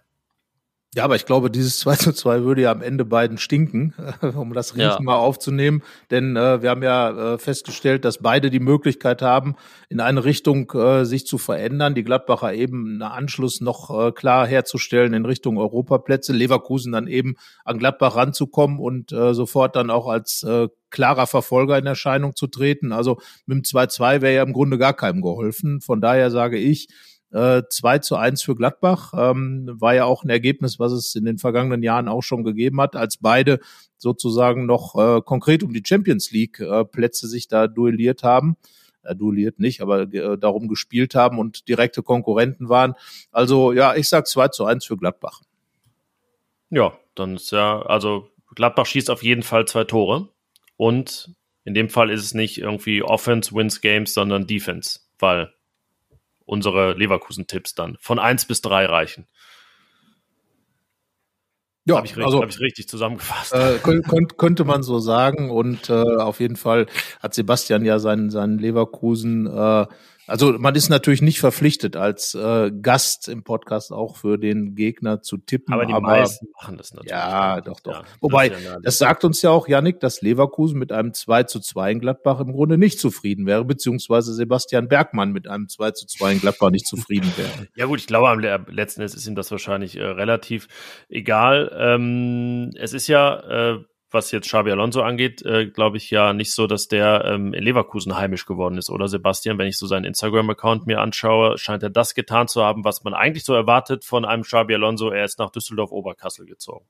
[0.95, 3.93] Ja, aber ich glaube, dieses 2 zu 2 würde ja am Ende beiden stinken,
[4.35, 4.99] um das Riechen ja.
[5.01, 5.83] mal aufzunehmen.
[6.09, 9.55] Denn äh, wir haben ja äh, festgestellt, dass beide die Möglichkeit haben,
[9.89, 11.93] in eine Richtung äh, sich zu verändern.
[11.93, 16.33] Die Gladbacher eben einen Anschluss noch äh, klar herzustellen in Richtung Europaplätze.
[16.33, 21.77] Leverkusen dann eben an Gladbach ranzukommen und äh, sofort dann auch als äh, klarer Verfolger
[21.77, 22.91] in Erscheinung zu treten.
[22.91, 25.81] Also mit dem 2-2 wäre ja im Grunde gar keinem geholfen.
[25.81, 26.87] Von daher sage ich,
[27.31, 31.25] äh, 2 zu 1 für Gladbach ähm, war ja auch ein Ergebnis, was es in
[31.25, 33.59] den vergangenen Jahren auch schon gegeben hat, als beide
[33.97, 38.57] sozusagen noch äh, konkret um die Champions League äh, Plätze sich da duelliert haben.
[39.03, 42.95] Äh, duelliert nicht, aber äh, darum gespielt haben und direkte Konkurrenten waren.
[43.31, 45.41] Also ja, ich sag 2 zu 1 für Gladbach.
[46.69, 50.29] Ja, dann ist ja, also Gladbach schießt auf jeden Fall zwei Tore.
[50.77, 55.53] Und in dem Fall ist es nicht irgendwie Offense wins Games, sondern Defense, weil
[56.49, 59.27] unsere Leverkusen-Tipps dann von eins bis drei reichen.
[61.85, 63.53] Ja, habe ich, richtig, also, hab ich richtig zusammengefasst.
[63.53, 65.49] Äh, könnte, könnte man so sagen.
[65.49, 66.87] Und äh, auf jeden Fall
[67.19, 69.87] hat Sebastian ja seinen, seinen Leverkusen äh,
[70.29, 75.21] also man ist natürlich nicht verpflichtet, als äh, Gast im Podcast auch für den Gegner
[75.21, 75.73] zu tippen.
[75.73, 77.11] Aber die aber, meisten machen das natürlich.
[77.11, 77.93] Ja, doch, doch.
[77.93, 81.59] Ja, Wobei, das, das sagt uns ja auch Yannick, dass Leverkusen mit einem 2 zu
[81.59, 86.05] 2 in Gladbach im Grunde nicht zufrieden wäre, beziehungsweise Sebastian Bergmann mit einem 2 zu
[86.05, 87.49] 2 in Gladbach nicht zufrieden wäre.
[87.75, 90.67] Ja gut, ich glaube, am letzten Endes ist ihm das wahrscheinlich äh, relativ
[91.07, 91.71] egal.
[91.77, 93.79] Ähm, es ist ja äh,
[94.11, 97.63] was jetzt Xabi Alonso angeht, äh, glaube ich ja nicht so, dass der ähm, in
[97.63, 99.57] Leverkusen heimisch geworden ist, oder Sebastian?
[99.57, 103.13] Wenn ich so seinen Instagram-Account mir anschaue, scheint er das getan zu haben, was man
[103.13, 105.09] eigentlich so erwartet von einem Xabi Alonso.
[105.09, 106.85] Er ist nach Düsseldorf-Oberkassel gezogen.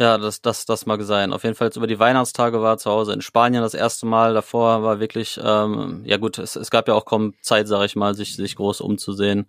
[0.00, 1.30] Ja, das, das, das mag sein.
[1.34, 4.32] Auf jeden Fall über die Weihnachtstage war zu Hause in Spanien das erste Mal.
[4.32, 7.96] Davor war wirklich, ähm, ja gut, es, es gab ja auch kaum Zeit, sage ich
[7.96, 9.46] mal, sich, sich groß umzusehen.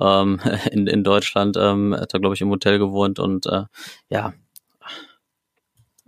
[0.00, 0.38] Ähm,
[0.70, 3.64] in, in Deutschland ähm, hat er, glaube ich, im Hotel gewohnt und äh,
[4.08, 4.34] ja,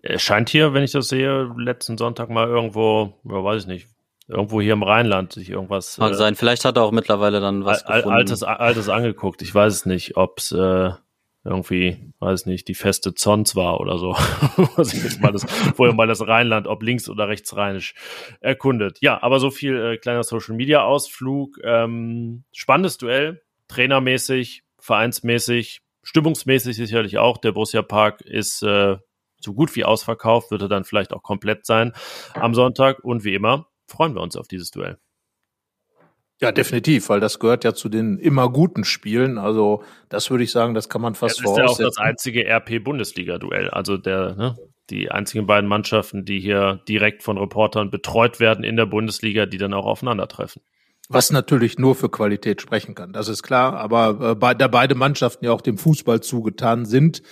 [0.03, 3.89] Er scheint hier, wenn ich das sehe, letzten Sonntag mal irgendwo, ja, weiß ich nicht,
[4.29, 5.97] irgendwo hier im Rheinland sich irgendwas.
[5.97, 6.37] Kann äh, sein.
[6.37, 8.17] Vielleicht hat er auch mittlerweile dann was al gefunden.
[8.17, 9.43] altes, altes angeguckt.
[9.43, 10.93] Ich weiß es nicht, ob's äh,
[11.45, 14.13] irgendwie, weiß nicht, die feste Zons war oder so.
[14.77, 15.45] Was ich jetzt mal das,
[15.75, 17.95] vorher mal das Rheinland, ob links oder rechts rheinisch
[18.41, 18.99] erkundet.
[19.01, 21.59] Ja, aber so viel äh, kleiner Social Media Ausflug.
[21.65, 27.39] Ähm, spannendes Duell, trainermäßig, vereinsmäßig, stimmungsmäßig sicherlich auch.
[27.39, 28.99] Der Borussia Park ist äh,
[29.41, 31.93] so gut wie ausverkauft, wird er dann vielleicht auch komplett sein
[32.35, 33.05] am Sonntag.
[33.05, 34.99] Und wie immer freuen wir uns auf dieses Duell.
[36.41, 39.37] Ja, definitiv, weil das gehört ja zu den immer guten Spielen.
[39.37, 42.47] Also das würde ich sagen, das kann man fast Das ist ja auch das einzige
[42.47, 43.69] RP-Bundesliga-Duell.
[43.69, 44.57] Also der, ne,
[44.89, 49.59] die einzigen beiden Mannschaften, die hier direkt von Reportern betreut werden in der Bundesliga, die
[49.59, 50.63] dann auch aufeinandertreffen.
[51.11, 53.75] Was natürlich nur für Qualität sprechen kann, das ist klar.
[53.75, 57.23] Aber äh, da beide Mannschaften ja auch dem Fußball zugetan sind,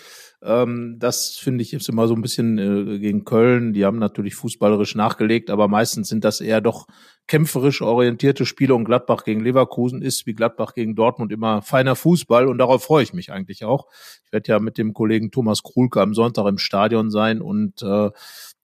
[0.40, 3.72] ähm, das finde ich ist immer so ein bisschen äh, gegen Köln.
[3.72, 6.86] Die haben natürlich fußballerisch nachgelegt, aber meistens sind das eher doch
[7.26, 12.46] kämpferisch orientierte Spiele und Gladbach gegen Leverkusen ist wie Gladbach gegen Dortmund immer feiner Fußball
[12.46, 13.86] und darauf freue ich mich eigentlich auch.
[14.24, 18.10] Ich werde ja mit dem Kollegen Thomas Krulke am Sonntag im Stadion sein und äh,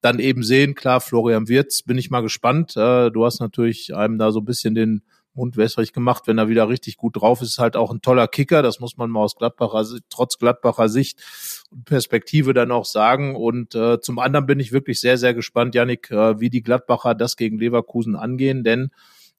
[0.01, 2.77] dann eben sehen, klar, Florian Wirz, bin ich mal gespannt.
[2.77, 5.03] Äh, du hast natürlich einem da so ein bisschen den
[5.35, 8.29] Mund wässrig gemacht, wenn er wieder richtig gut drauf ist, ist halt auch ein toller
[8.29, 11.19] Kicker, das muss man mal aus Gladbacher, trotz Gladbacher Sicht
[11.71, 13.37] und Perspektive dann auch sagen.
[13.37, 17.15] Und äh, zum anderen bin ich wirklich sehr, sehr gespannt, Yannick, äh, wie die Gladbacher
[17.15, 18.91] das gegen Leverkusen angehen, denn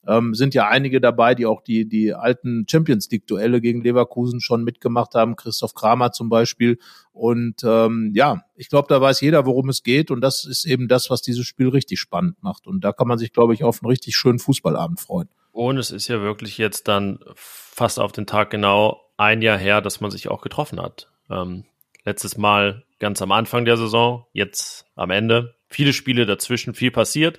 [0.07, 4.63] ähm, sind ja einige dabei, die auch die, die alten Champions League-Duelle gegen Leverkusen schon
[4.63, 6.77] mitgemacht haben, Christoph Kramer zum Beispiel.
[7.11, 10.11] Und ähm, ja, ich glaube, da weiß jeder, worum es geht.
[10.11, 12.67] Und das ist eben das, was dieses Spiel richtig spannend macht.
[12.67, 15.29] Und da kann man sich, glaube ich, auf einen richtig schönen Fußballabend freuen.
[15.55, 19.79] Und es ist ja wirklich jetzt dann fast auf den Tag genau ein Jahr her,
[19.79, 21.09] dass man sich auch getroffen hat.
[21.29, 21.63] Ähm,
[22.03, 25.55] letztes Mal ganz am Anfang der Saison, jetzt am Ende.
[25.69, 27.37] Viele Spiele dazwischen, viel passiert.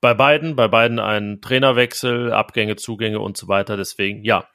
[0.00, 3.76] Bei beiden, bei beiden ein Trainerwechsel, Abgänge, Zugänge und so weiter.
[3.76, 4.46] Deswegen, ja,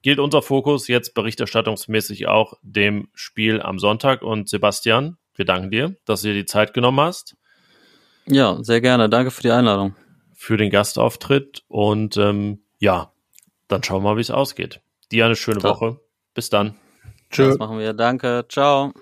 [0.00, 4.22] gilt unser Fokus jetzt berichterstattungsmäßig auch dem Spiel am Sonntag.
[4.22, 7.36] Und Sebastian, wir danken dir, dass du dir die Zeit genommen hast
[8.24, 9.10] Ja, sehr gerne.
[9.10, 9.94] Danke für die Einladung.
[10.38, 11.64] Für den Gastauftritt.
[11.66, 13.12] Und ähm, ja,
[13.66, 14.80] dann schauen wir mal, wie es ausgeht.
[15.10, 15.74] Dir eine schöne Klar.
[15.74, 16.00] Woche.
[16.32, 16.76] Bis dann.
[17.30, 17.48] Tschö.
[17.48, 17.92] Das machen wir.
[17.92, 18.46] Danke.
[18.48, 18.92] Ciao.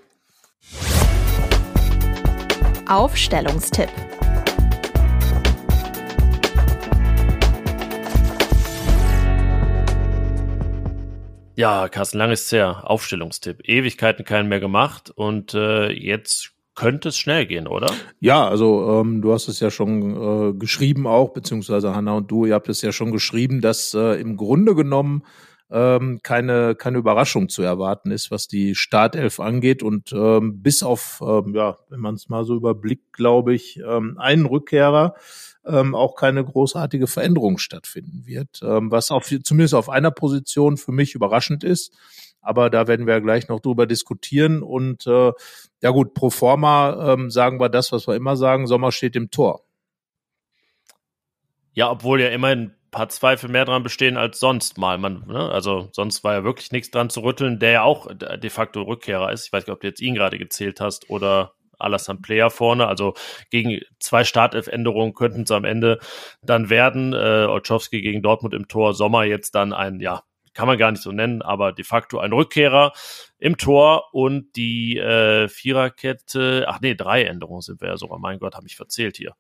[2.88, 3.90] Aufstellungstipp.
[11.54, 12.82] Ja, Carsten, lang ist her.
[12.84, 13.68] Aufstellungstipp.
[13.68, 17.88] Ewigkeiten keinen mehr gemacht und äh, jetzt könnte es schnell gehen, oder?
[18.20, 22.46] Ja, also ähm, du hast es ja schon äh, geschrieben auch, beziehungsweise Hanna und du,
[22.46, 25.24] ihr habt es ja schon geschrieben, dass äh, im Grunde genommen
[25.70, 29.82] ähm, keine, keine Überraschung zu erwarten ist, was die Startelf angeht.
[29.82, 34.16] Und ähm, bis auf, ähm, ja, wenn man es mal so überblickt, glaube ich, ähm,
[34.18, 35.14] einen Rückkehrer
[35.64, 38.60] ähm, auch keine großartige Veränderung stattfinden wird.
[38.62, 41.92] Ähm, was auf, zumindest auf einer Position für mich überraschend ist.
[42.46, 44.62] Aber da werden wir gleich noch drüber diskutieren.
[44.62, 45.32] Und äh,
[45.82, 49.30] ja gut, pro forma ähm, sagen wir das, was wir immer sagen, Sommer steht im
[49.30, 49.62] Tor.
[51.72, 54.96] Ja, obwohl ja immerhin ein paar Zweifel mehr dran bestehen als sonst mal.
[54.96, 55.50] Man, ne?
[55.50, 59.30] Also sonst war ja wirklich nichts dran zu rütteln, der ja auch de facto Rückkehrer
[59.32, 59.46] ist.
[59.46, 62.86] Ich weiß nicht, ob du jetzt ihn gerade gezählt hast oder Alassane Player vorne.
[62.86, 63.14] Also
[63.50, 65.98] gegen zwei Startelf-Änderungen könnten es am Ende
[66.42, 67.12] dann werden.
[67.12, 70.22] Äh, Olszowski gegen Dortmund im Tor, Sommer jetzt dann ein, ja,
[70.56, 72.92] kann man gar nicht so nennen, aber de facto ein Rückkehrer
[73.38, 78.18] im Tor und die äh, Viererkette, ach nee, drei Änderungen sind wir ja sogar.
[78.18, 79.34] Mein Gott, habe ich verzählt hier.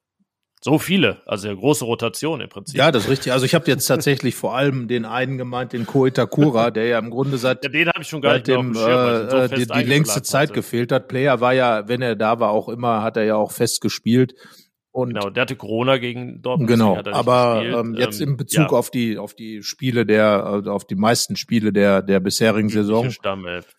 [0.60, 2.76] So viele, also eine große Rotation im Prinzip.
[2.76, 3.32] Ja, das ist richtig.
[3.32, 6.98] Also ich habe jetzt tatsächlich vor allem den einen gemeint, den Ko Itakura, der ja
[6.98, 9.66] im Grunde seit Ja, den habe ich schon gar nicht dem Schirm, so äh, die,
[9.66, 10.54] die längste Zeit hatte.
[10.54, 11.08] gefehlt hat.
[11.08, 14.34] Player war ja, wenn er da war, auch immer, hat er ja auch fest gespielt.
[14.96, 16.70] Und Genau, der hatte Corona gegen Dortmund.
[16.70, 20.46] Genau, er aber ähm, jetzt Ähm, in Bezug ja, auf die auf die Spiele der
[20.46, 23.10] also auf die meisten Spiele der der bisherigen Saison.
[23.10, 23.74] Stammelf.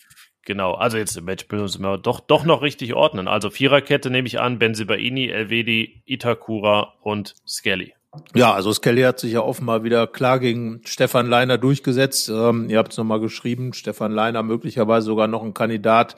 [0.45, 3.27] Genau, also jetzt im Matchbild müssen wir doch, doch noch richtig ordnen.
[3.27, 7.95] Also Viererkette nehme ich an, Benzibaini, Elvedi, Itakura und Skelly.
[8.35, 12.29] Ja, also Skelly hat sich ja offenbar wieder klar gegen Stefan Leiner durchgesetzt.
[12.29, 16.15] Ähm, ihr habt es nochmal geschrieben, Stefan Leiner möglicherweise sogar noch ein Kandidat,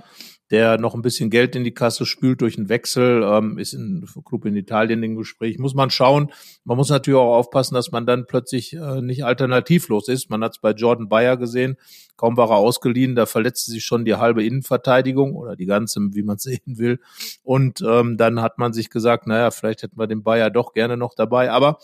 [0.51, 4.07] der noch ein bisschen Geld in die Kasse spült durch einen Wechsel, ähm, ist in
[4.25, 5.59] Club in Italien im Gespräch.
[5.59, 6.31] Muss man schauen.
[6.63, 10.29] Man muss natürlich auch aufpassen, dass man dann plötzlich äh, nicht alternativlos ist.
[10.29, 11.77] Man hat es bei Jordan Bayer gesehen.
[12.19, 16.23] Kaum war er ausgeliehen, da verletzte sich schon die halbe Innenverteidigung oder die ganze, wie
[16.23, 16.99] man sehen will.
[17.43, 20.97] Und ähm, dann hat man sich gesagt, naja, vielleicht hätten wir den Bayer doch gerne
[20.97, 21.51] noch dabei.
[21.51, 21.77] Aber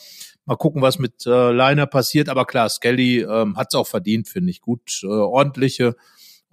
[0.45, 2.29] mal gucken, was mit äh, Leiner passiert.
[2.29, 4.61] Aber klar, Skelly ähm, hat es auch verdient, finde ich.
[4.61, 5.95] Gut, äh, ordentliche,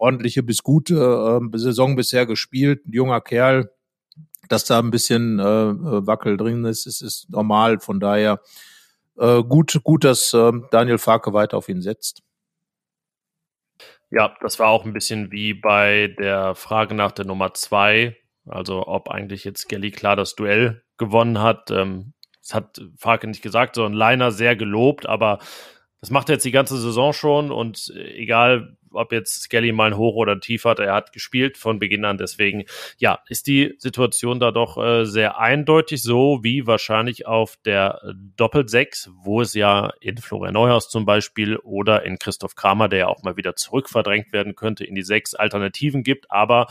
[0.02, 2.84] ordentliche bis gute äh, Saison bisher gespielt.
[2.86, 3.72] Ein junger Kerl,
[4.48, 7.78] dass da ein bisschen äh, Wackel drin ist, ist, ist normal.
[7.80, 8.40] Von daher
[9.16, 12.22] äh, gut, gut, dass äh, Daniel Farke weiter auf ihn setzt.
[14.10, 18.86] Ja, das war auch ein bisschen wie bei der Frage nach der Nummer zwei, also
[18.86, 21.70] ob eigentlich jetzt Gelly klar das Duell gewonnen hat.
[21.70, 25.38] Ähm, das hat Farke nicht gesagt, sondern Leiner sehr gelobt, aber
[26.00, 29.88] das macht er jetzt die ganze Saison schon und äh, egal, ob jetzt Skelly mal
[29.92, 32.18] ein Hoch oder ein Tief hat, er hat gespielt von Beginn an.
[32.18, 32.64] Deswegen,
[32.98, 38.00] ja, ist die Situation da doch äh, sehr eindeutig so wie wahrscheinlich auf der
[38.36, 43.08] Doppel-6, wo es ja in Florian Neuhaus zum Beispiel oder in Christoph Kramer, der ja
[43.08, 46.30] auch mal wieder zurückverdrängt werden könnte, in die sechs Alternativen gibt.
[46.30, 46.66] Aber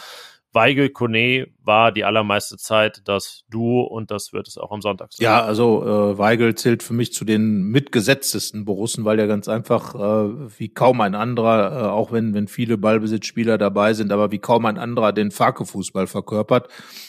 [0.53, 5.13] Weigel Kone war die allermeiste Zeit das Duo und das wird es auch am Sonntag
[5.13, 5.23] sein.
[5.23, 9.95] Ja, also äh, Weigel zählt für mich zu den mitgesetztesten Borussen, weil er ganz einfach
[9.95, 14.39] äh, wie kaum ein anderer, äh, auch wenn wenn viele Ballbesitzspieler dabei sind, aber wie
[14.39, 16.67] kaum ein anderer den Farke-Fußball verkörpert,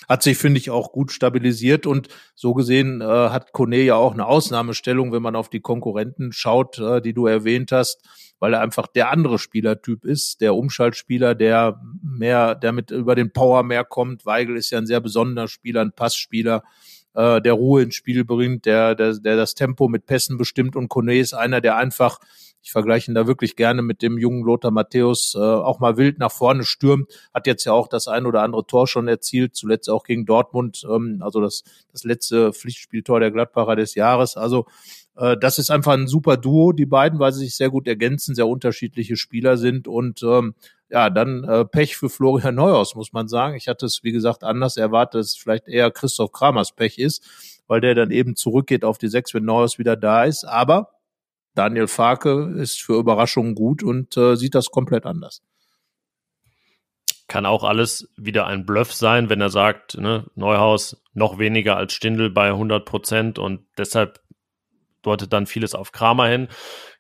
[0.09, 4.13] hat sich finde ich auch gut stabilisiert und so gesehen äh, hat Kone ja auch
[4.13, 8.07] eine Ausnahmestellung, wenn man auf die Konkurrenten schaut, äh, die du erwähnt hast
[8.43, 13.33] weil er einfach der andere Spielertyp ist, der Umschaltspieler, der mehr, der mit über den
[13.33, 14.27] Power mehr kommt.
[14.27, 16.65] Weigel ist ja ein sehr besonderer Spieler, ein Passspieler,
[17.15, 20.89] äh, der Ruhe ins Spiel bringt, der, der, der das Tempo mit Pässen bestimmt und
[20.89, 22.19] Kone ist einer, der einfach
[22.65, 26.19] ich vergleiche ihn da wirklich gerne mit dem jungen Lothar Matthäus, äh, auch mal wild
[26.19, 29.91] nach vorne stürmt, hat jetzt ja auch das ein oder andere Tor schon erzielt, zuletzt
[29.91, 34.37] auch gegen Dortmund, ähm, also das, das letzte Pflichtspieltor der Gladbacher des Jahres.
[34.37, 34.67] Also
[35.17, 38.35] äh, das ist einfach ein super Duo, die beiden, weil sie sich sehr gut ergänzen,
[38.35, 40.55] sehr unterschiedliche Spieler sind und ähm,
[40.91, 43.57] ja, dann äh, Pech für Florian Neuhaus, muss man sagen.
[43.57, 47.25] Ich hatte es, wie gesagt, anders erwartet, dass es vielleicht eher Christoph Kramers Pech ist,
[47.67, 50.45] weil der dann eben zurückgeht auf die Sechs, wenn Neuhaus wieder da ist.
[50.45, 50.91] Aber
[51.55, 55.43] Daniel Farke ist für Überraschungen gut und äh, sieht das komplett anders.
[57.27, 61.95] Kann auch alles wieder ein Bluff sein, wenn er sagt, ne, Neuhaus noch weniger als
[61.95, 64.21] Stindel bei 100 Prozent und deshalb
[65.03, 66.49] deutet dann vieles auf Kramer hin.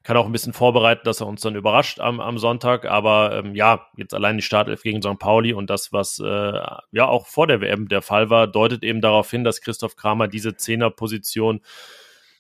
[0.03, 2.85] Kann auch ein bisschen vorbereiten, dass er uns dann überrascht am, am Sonntag.
[2.85, 5.19] Aber ähm, ja, jetzt allein die Startelf gegen St.
[5.19, 6.25] Pauli und das, was äh,
[6.93, 10.29] ja auch vor der WM der Fall war, deutet eben darauf hin, dass Christoph Kramer
[10.29, 11.61] diese Zehnerposition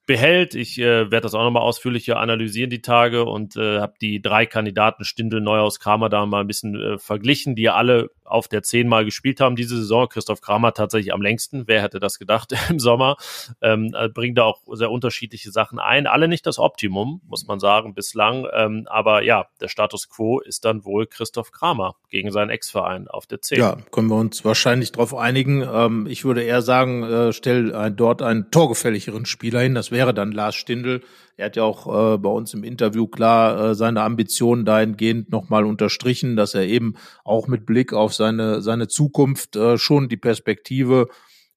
[0.07, 0.55] behält.
[0.55, 4.47] Ich äh, werde das auch nochmal ausführlicher analysieren die Tage und äh, habe die drei
[4.47, 8.63] Kandidaten Stindel, Neuhaus, Kramer da mal ein bisschen äh, verglichen, die ja alle auf der
[8.63, 10.09] zehnmal gespielt haben diese Saison.
[10.09, 11.65] Christoph Kramer tatsächlich am längsten.
[11.67, 13.17] Wer hätte das gedacht im Sommer?
[13.61, 16.07] Ähm, äh, bringt da auch sehr unterschiedliche Sachen ein.
[16.07, 18.47] Alle nicht das Optimum, muss man sagen, bislang.
[18.53, 23.27] Ähm, aber ja, der Status quo ist dann wohl Christoph Kramer gegen seinen Ex-Verein auf
[23.27, 23.59] der 10.
[23.59, 25.63] Ja, können wir uns wahrscheinlich darauf einigen.
[25.63, 29.75] Ähm, ich würde eher sagen, äh, stell äh, dort einen torgefälligeren Spieler hin.
[29.75, 31.03] Das wäre dann Lars Stindl.
[31.37, 35.65] Er hat ja auch äh, bei uns im Interview klar äh, seine Ambitionen dahingehend nochmal
[35.65, 41.09] unterstrichen, dass er eben auch mit Blick auf seine, seine Zukunft äh, schon die Perspektive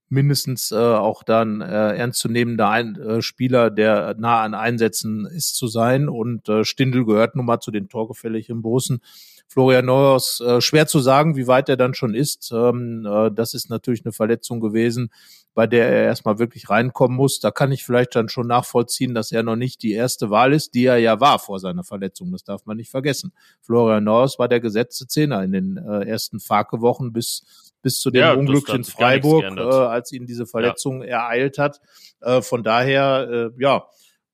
[0.08, 5.68] mindestens äh, auch dann äh, ernstzunehmender Ein äh, Spieler, der nah an Einsätzen ist zu
[5.68, 6.10] sein.
[6.10, 9.02] Und äh, Stindl gehört nun mal zu den torgefälligen Borussen.
[9.48, 12.52] Florian Neuhaus, äh, schwer zu sagen, wie weit er dann schon ist.
[12.54, 15.12] Ähm, äh, das ist natürlich eine Verletzung gewesen,
[15.54, 17.40] bei der er erstmal wirklich reinkommen muss.
[17.40, 20.74] Da kann ich vielleicht dann schon nachvollziehen, dass er noch nicht die erste Wahl ist,
[20.74, 22.32] die er ja war vor seiner Verletzung.
[22.32, 23.34] Das darf man nicht vergessen.
[23.62, 28.22] Florian Neuhaus war der gesetzte Zehner in den äh, ersten Farke-Wochen bis bis zu dem
[28.22, 31.20] ja, Unglück in Freiburg, äh, als ihn diese Verletzung ja.
[31.20, 31.82] ereilt hat.
[32.20, 33.86] Äh, von daher, äh, ja,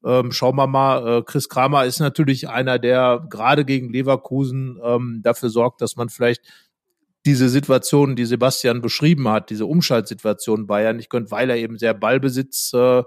[0.04, 5.22] ähm, schauen wir mal, äh, Chris Kramer ist natürlich einer, der gerade gegen Leverkusen ähm,
[5.24, 6.42] dafür sorgt, dass man vielleicht
[7.26, 11.94] diese Situation, die Sebastian beschrieben hat, diese Umschaltsituation Bayern nicht gönnt, weil er eben sehr
[11.94, 13.04] Ballbesitz äh,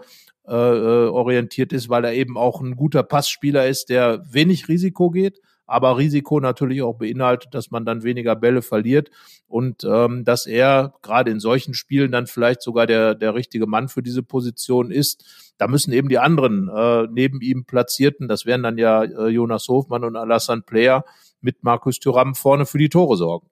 [0.46, 5.40] äh, orientiert ist, weil er eben auch ein guter Passspieler ist, der wenig Risiko geht,
[5.66, 9.10] aber Risiko natürlich auch beinhaltet, dass man dann weniger Bälle verliert
[9.46, 13.88] und ähm, dass er gerade in solchen Spielen dann vielleicht sogar der, der richtige Mann
[13.88, 15.54] für diese Position ist.
[15.58, 19.68] Da müssen eben die anderen äh, neben ihm Platzierten, das wären dann ja äh, Jonas
[19.68, 21.04] Hofmann und Alassane Player,
[21.40, 23.48] mit Markus Thuram vorne für die Tore sorgen.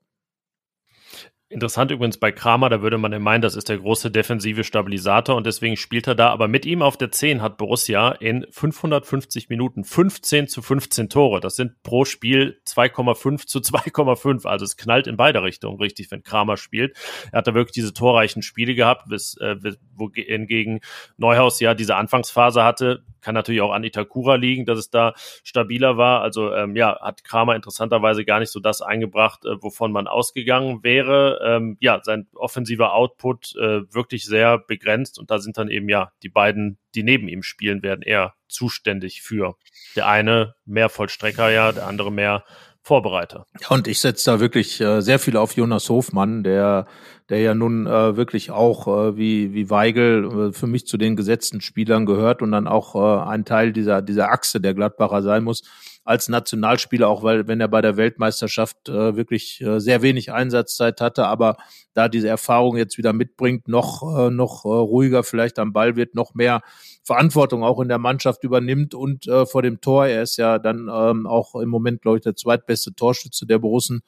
[1.52, 5.36] Interessant übrigens bei Kramer, da würde man ja meinen, das ist der große defensive Stabilisator
[5.36, 6.30] und deswegen spielt er da.
[6.30, 11.40] Aber mit ihm auf der 10 hat Borussia in 550 Minuten 15 zu 15 Tore.
[11.40, 14.46] Das sind pro Spiel 2,5 zu 2,5.
[14.46, 16.96] Also es knallt in beide Richtungen richtig, wenn Kramer spielt.
[17.32, 19.56] Er hat da wirklich diese torreichen Spiele gehabt, bis, äh,
[19.94, 20.80] wo hingegen
[21.18, 23.04] Neuhaus ja diese Anfangsphase hatte.
[23.20, 25.12] Kann natürlich auch an Itakura liegen, dass es da
[25.44, 26.22] stabiler war.
[26.22, 30.82] Also ähm, ja, hat Kramer interessanterweise gar nicht so das eingebracht, äh, wovon man ausgegangen
[30.82, 35.88] wäre ähm, ja, sein offensiver Output äh, wirklich sehr begrenzt und da sind dann eben
[35.88, 39.56] ja die beiden, die neben ihm spielen werden, eher zuständig für.
[39.96, 42.44] Der eine mehr Vollstrecker ja, der andere mehr
[42.84, 43.46] Vorbereiter.
[43.60, 46.86] Ja, und ich setze da wirklich äh, sehr viel auf Jonas Hofmann, der
[47.32, 51.16] der ja nun äh, wirklich auch äh, wie, wie Weigel äh, für mich zu den
[51.16, 55.42] gesetzten Spielern gehört und dann auch äh, ein Teil dieser, dieser Achse der Gladbacher sein
[55.42, 55.62] muss
[56.04, 61.00] als Nationalspieler, auch weil wenn er bei der Weltmeisterschaft äh, wirklich äh, sehr wenig Einsatzzeit
[61.00, 61.56] hatte, aber
[61.94, 66.14] da diese Erfahrung jetzt wieder mitbringt, noch äh, noch äh, ruhiger vielleicht am Ball wird,
[66.14, 66.62] noch mehr
[67.04, 70.90] Verantwortung auch in der Mannschaft übernimmt und äh, vor dem Tor, er ist ja dann
[70.92, 74.02] ähm, auch im Moment glaube ich der zweitbeste Torschütze der Borussen,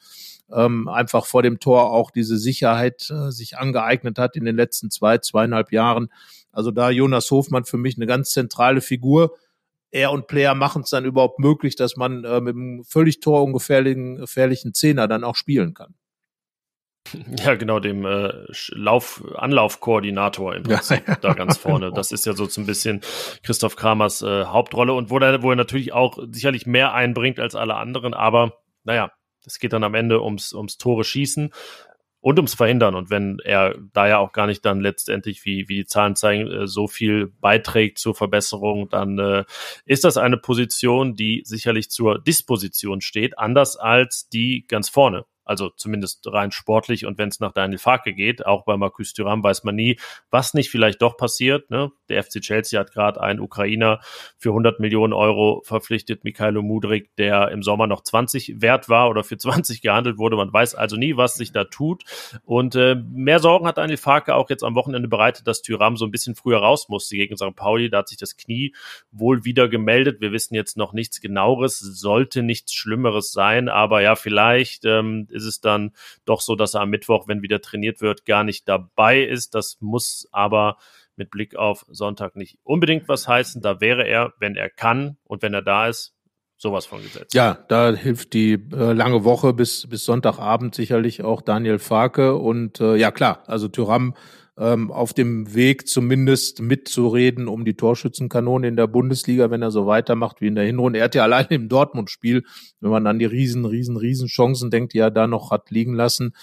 [0.52, 4.90] ähm, einfach vor dem Tor auch diese Sicherheit äh, sich angeeignet hat in den letzten
[4.90, 6.08] zwei zweieinhalb Jahren.
[6.50, 9.34] Also da Jonas Hofmann für mich eine ganz zentrale Figur
[9.94, 14.16] er und Player machen es dann überhaupt möglich, dass man äh, mit einem völlig torungefährlichen
[14.16, 15.94] gefährlichen Zehner dann auch spielen kann.
[17.38, 18.32] Ja, genau, dem äh,
[18.70, 21.18] Lauf Anlaufkoordinator im Prinzip ja, ja.
[21.20, 21.92] da ganz vorne.
[21.94, 23.02] Das ist ja so ein bisschen
[23.42, 27.54] Christoph Kramers äh, Hauptrolle und wo, er, wo er natürlich auch sicherlich mehr einbringt als
[27.54, 29.12] alle anderen, aber naja,
[29.46, 31.52] es geht dann am Ende ums, ums Tore schießen
[32.24, 32.94] und ums Verhindern.
[32.94, 36.50] Und wenn er da ja auch gar nicht dann letztendlich, wie, wie die Zahlen zeigen,
[36.50, 39.44] äh, so viel beiträgt zur Verbesserung, dann äh,
[39.84, 45.26] ist das eine Position, die sicherlich zur Disposition steht, anders als die ganz vorne.
[45.44, 49.42] Also zumindest rein sportlich und wenn es nach Daniel Farke geht, auch bei Marcus Thuram
[49.42, 49.98] weiß man nie,
[50.30, 51.70] was nicht vielleicht doch passiert.
[51.70, 51.90] Ne?
[52.08, 54.00] Der FC Chelsea hat gerade einen Ukrainer
[54.38, 59.24] für 100 Millionen Euro verpflichtet, Mikhailo Mudrik, der im Sommer noch 20 wert war oder
[59.24, 60.36] für 20 gehandelt wurde.
[60.36, 62.04] Man weiß also nie, was sich da tut.
[62.44, 66.04] Und äh, mehr Sorgen hat Daniel Farke auch jetzt am Wochenende bereitet, dass Thuram so
[66.04, 67.54] ein bisschen früher raus musste gegen St.
[67.54, 67.90] Pauli.
[67.90, 68.74] Da hat sich das Knie
[69.10, 70.20] wohl wieder gemeldet.
[70.20, 75.44] Wir wissen jetzt noch nichts genaueres, sollte nichts Schlimmeres sein, aber ja, vielleicht ähm, ist
[75.44, 75.92] es dann
[76.24, 79.54] doch so, dass er am Mittwoch, wenn wieder trainiert wird, gar nicht dabei ist.
[79.54, 80.78] Das muss aber
[81.16, 83.62] mit Blick auf Sonntag nicht unbedingt was heißen.
[83.62, 86.14] Da wäre er, wenn er kann und wenn er da ist,
[86.56, 87.34] sowas von gesetzt.
[87.34, 92.36] Ja, da hilft die äh, lange Woche bis, bis Sonntagabend sicherlich auch Daniel Farke.
[92.36, 94.14] Und äh, ja klar, also Tyram
[94.56, 99.86] ähm, auf dem Weg zumindest mitzureden um die Torschützenkanone in der Bundesliga, wenn er so
[99.86, 101.00] weitermacht wie in der Hinrunde.
[101.00, 102.44] Er hat ja allein im Dortmund-Spiel,
[102.80, 105.94] wenn man an die riesen, riesen, riesen Chancen denkt, die er da noch hat liegen
[105.94, 106.34] lassen,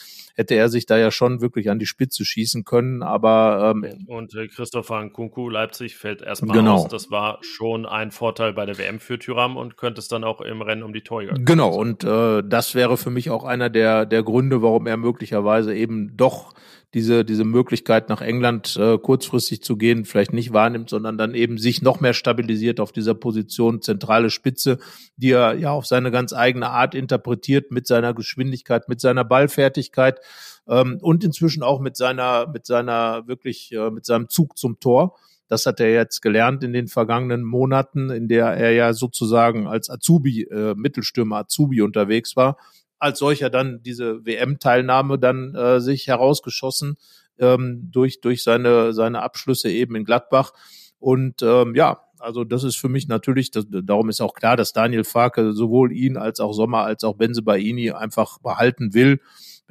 [0.42, 3.04] hätte er sich da ja schon wirklich an die Spitze schießen können.
[3.04, 6.76] Aber ähm, und äh, Christopher Nkunku Leipzig fällt erstmal genau.
[6.76, 6.88] aus.
[6.88, 10.42] Das war schon ein Vorteil bei der WM für Tyram und könnte es dann auch
[10.42, 11.36] im Rennen um die Torjäger.
[11.36, 11.70] Genau.
[11.70, 16.18] Und äh, das wäre für mich auch einer der der Gründe, warum er möglicherweise eben
[16.18, 16.54] doch
[16.94, 21.58] diese, diese Möglichkeit nach England äh, kurzfristig zu gehen, vielleicht nicht wahrnimmt, sondern dann eben
[21.58, 24.78] sich noch mehr stabilisiert auf dieser Position zentrale Spitze,
[25.16, 30.20] die er ja auf seine ganz eigene Art interpretiert, mit seiner Geschwindigkeit, mit seiner Ballfertigkeit
[30.68, 35.18] ähm, und inzwischen auch mit seiner, mit seiner wirklich, äh, mit seinem Zug zum Tor.
[35.48, 39.90] Das hat er jetzt gelernt in den vergangenen Monaten, in der er ja sozusagen als
[39.90, 42.58] Azubi, äh, Mittelstürmer Azubi unterwegs war
[43.02, 46.98] als solcher dann diese WM-Teilnahme dann äh, sich herausgeschossen
[47.40, 50.54] ähm, durch, durch seine, seine Abschlüsse eben in Gladbach.
[51.00, 54.72] Und ähm, ja, also das ist für mich natürlich, das, darum ist auch klar, dass
[54.72, 59.20] Daniel Farke sowohl ihn als auch Sommer als auch Benze Baini einfach behalten will.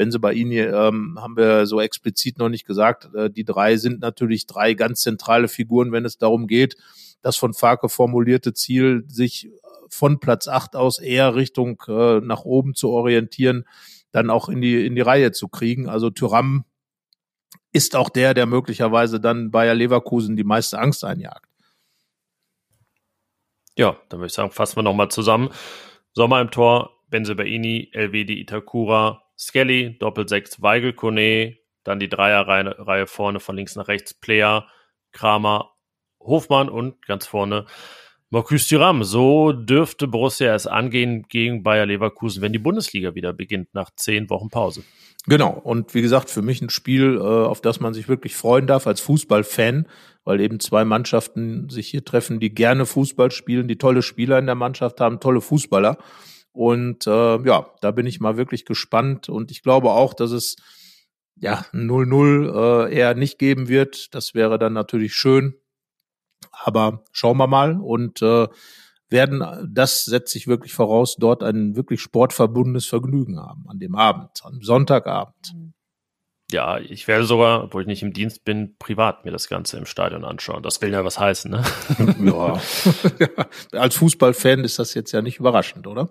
[0.00, 3.10] Benze Baini ähm, haben wir so explizit noch nicht gesagt.
[3.14, 6.78] Äh, die drei sind natürlich drei ganz zentrale Figuren, wenn es darum geht,
[7.20, 9.50] das von Farke formulierte Ziel, sich
[9.90, 13.64] von Platz acht aus eher Richtung äh, nach oben zu orientieren,
[14.10, 15.86] dann auch in die, in die Reihe zu kriegen.
[15.86, 16.64] Also Tyram
[17.70, 21.44] ist auch der, der möglicherweise dann Bayer Leverkusen die meiste Angst einjagt.
[23.76, 25.50] Ja, dann würde ich sagen, fassen wir nochmal zusammen.
[26.14, 33.40] Sommer im Tor, Benzebaini, LWD Itakura, Skelly, Doppelsechs, Weigel Kone, dann die Dreierreihe Reihe vorne
[33.40, 34.68] von links nach rechts, Player,
[35.12, 35.72] Kramer,
[36.20, 37.64] Hofmann und ganz vorne
[38.32, 43.74] Marcus Thuram, so dürfte Borussia es angehen gegen Bayer Leverkusen, wenn die Bundesliga wieder beginnt
[43.74, 44.84] nach zehn Wochen Pause.
[45.26, 45.50] Genau.
[45.50, 48.86] Und wie gesagt, für mich ein Spiel, äh, auf das man sich wirklich freuen darf
[48.86, 49.88] als Fußballfan,
[50.22, 54.46] weil eben zwei Mannschaften sich hier treffen, die gerne Fußball spielen, die tolle Spieler in
[54.46, 55.98] der Mannschaft haben, tolle Fußballer.
[56.52, 59.28] Und äh, ja, da bin ich mal wirklich gespannt.
[59.28, 60.56] Und ich glaube auch, dass es
[61.36, 64.14] ja 0-0 äh, eher nicht geben wird.
[64.14, 65.54] Das wäre dann natürlich schön.
[66.52, 68.48] Aber schauen wir mal und äh,
[69.08, 74.30] werden, das setze ich wirklich voraus, dort ein wirklich sportverbundenes Vergnügen haben an dem Abend,
[74.42, 75.54] am Sonntagabend.
[76.52, 79.86] Ja, ich werde sogar, obwohl ich nicht im Dienst bin, privat mir das Ganze im
[79.86, 80.62] Stadion anschauen.
[80.62, 81.62] Das will ja was heißen, ne?
[82.24, 83.78] ja.
[83.78, 86.08] Als Fußballfan ist das jetzt ja nicht überraschend, oder?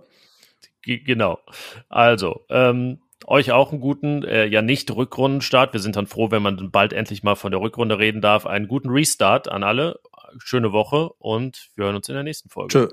[0.97, 1.39] Genau.
[1.87, 5.73] Also, ähm, euch auch einen guten, äh, ja nicht Rückrundenstart.
[5.73, 8.45] Wir sind dann froh, wenn man bald endlich mal von der Rückrunde reden darf.
[8.45, 9.99] Einen guten Restart an alle
[10.39, 12.71] schöne Woche und wir hören uns in der nächsten Folge.
[12.71, 12.87] Tschö.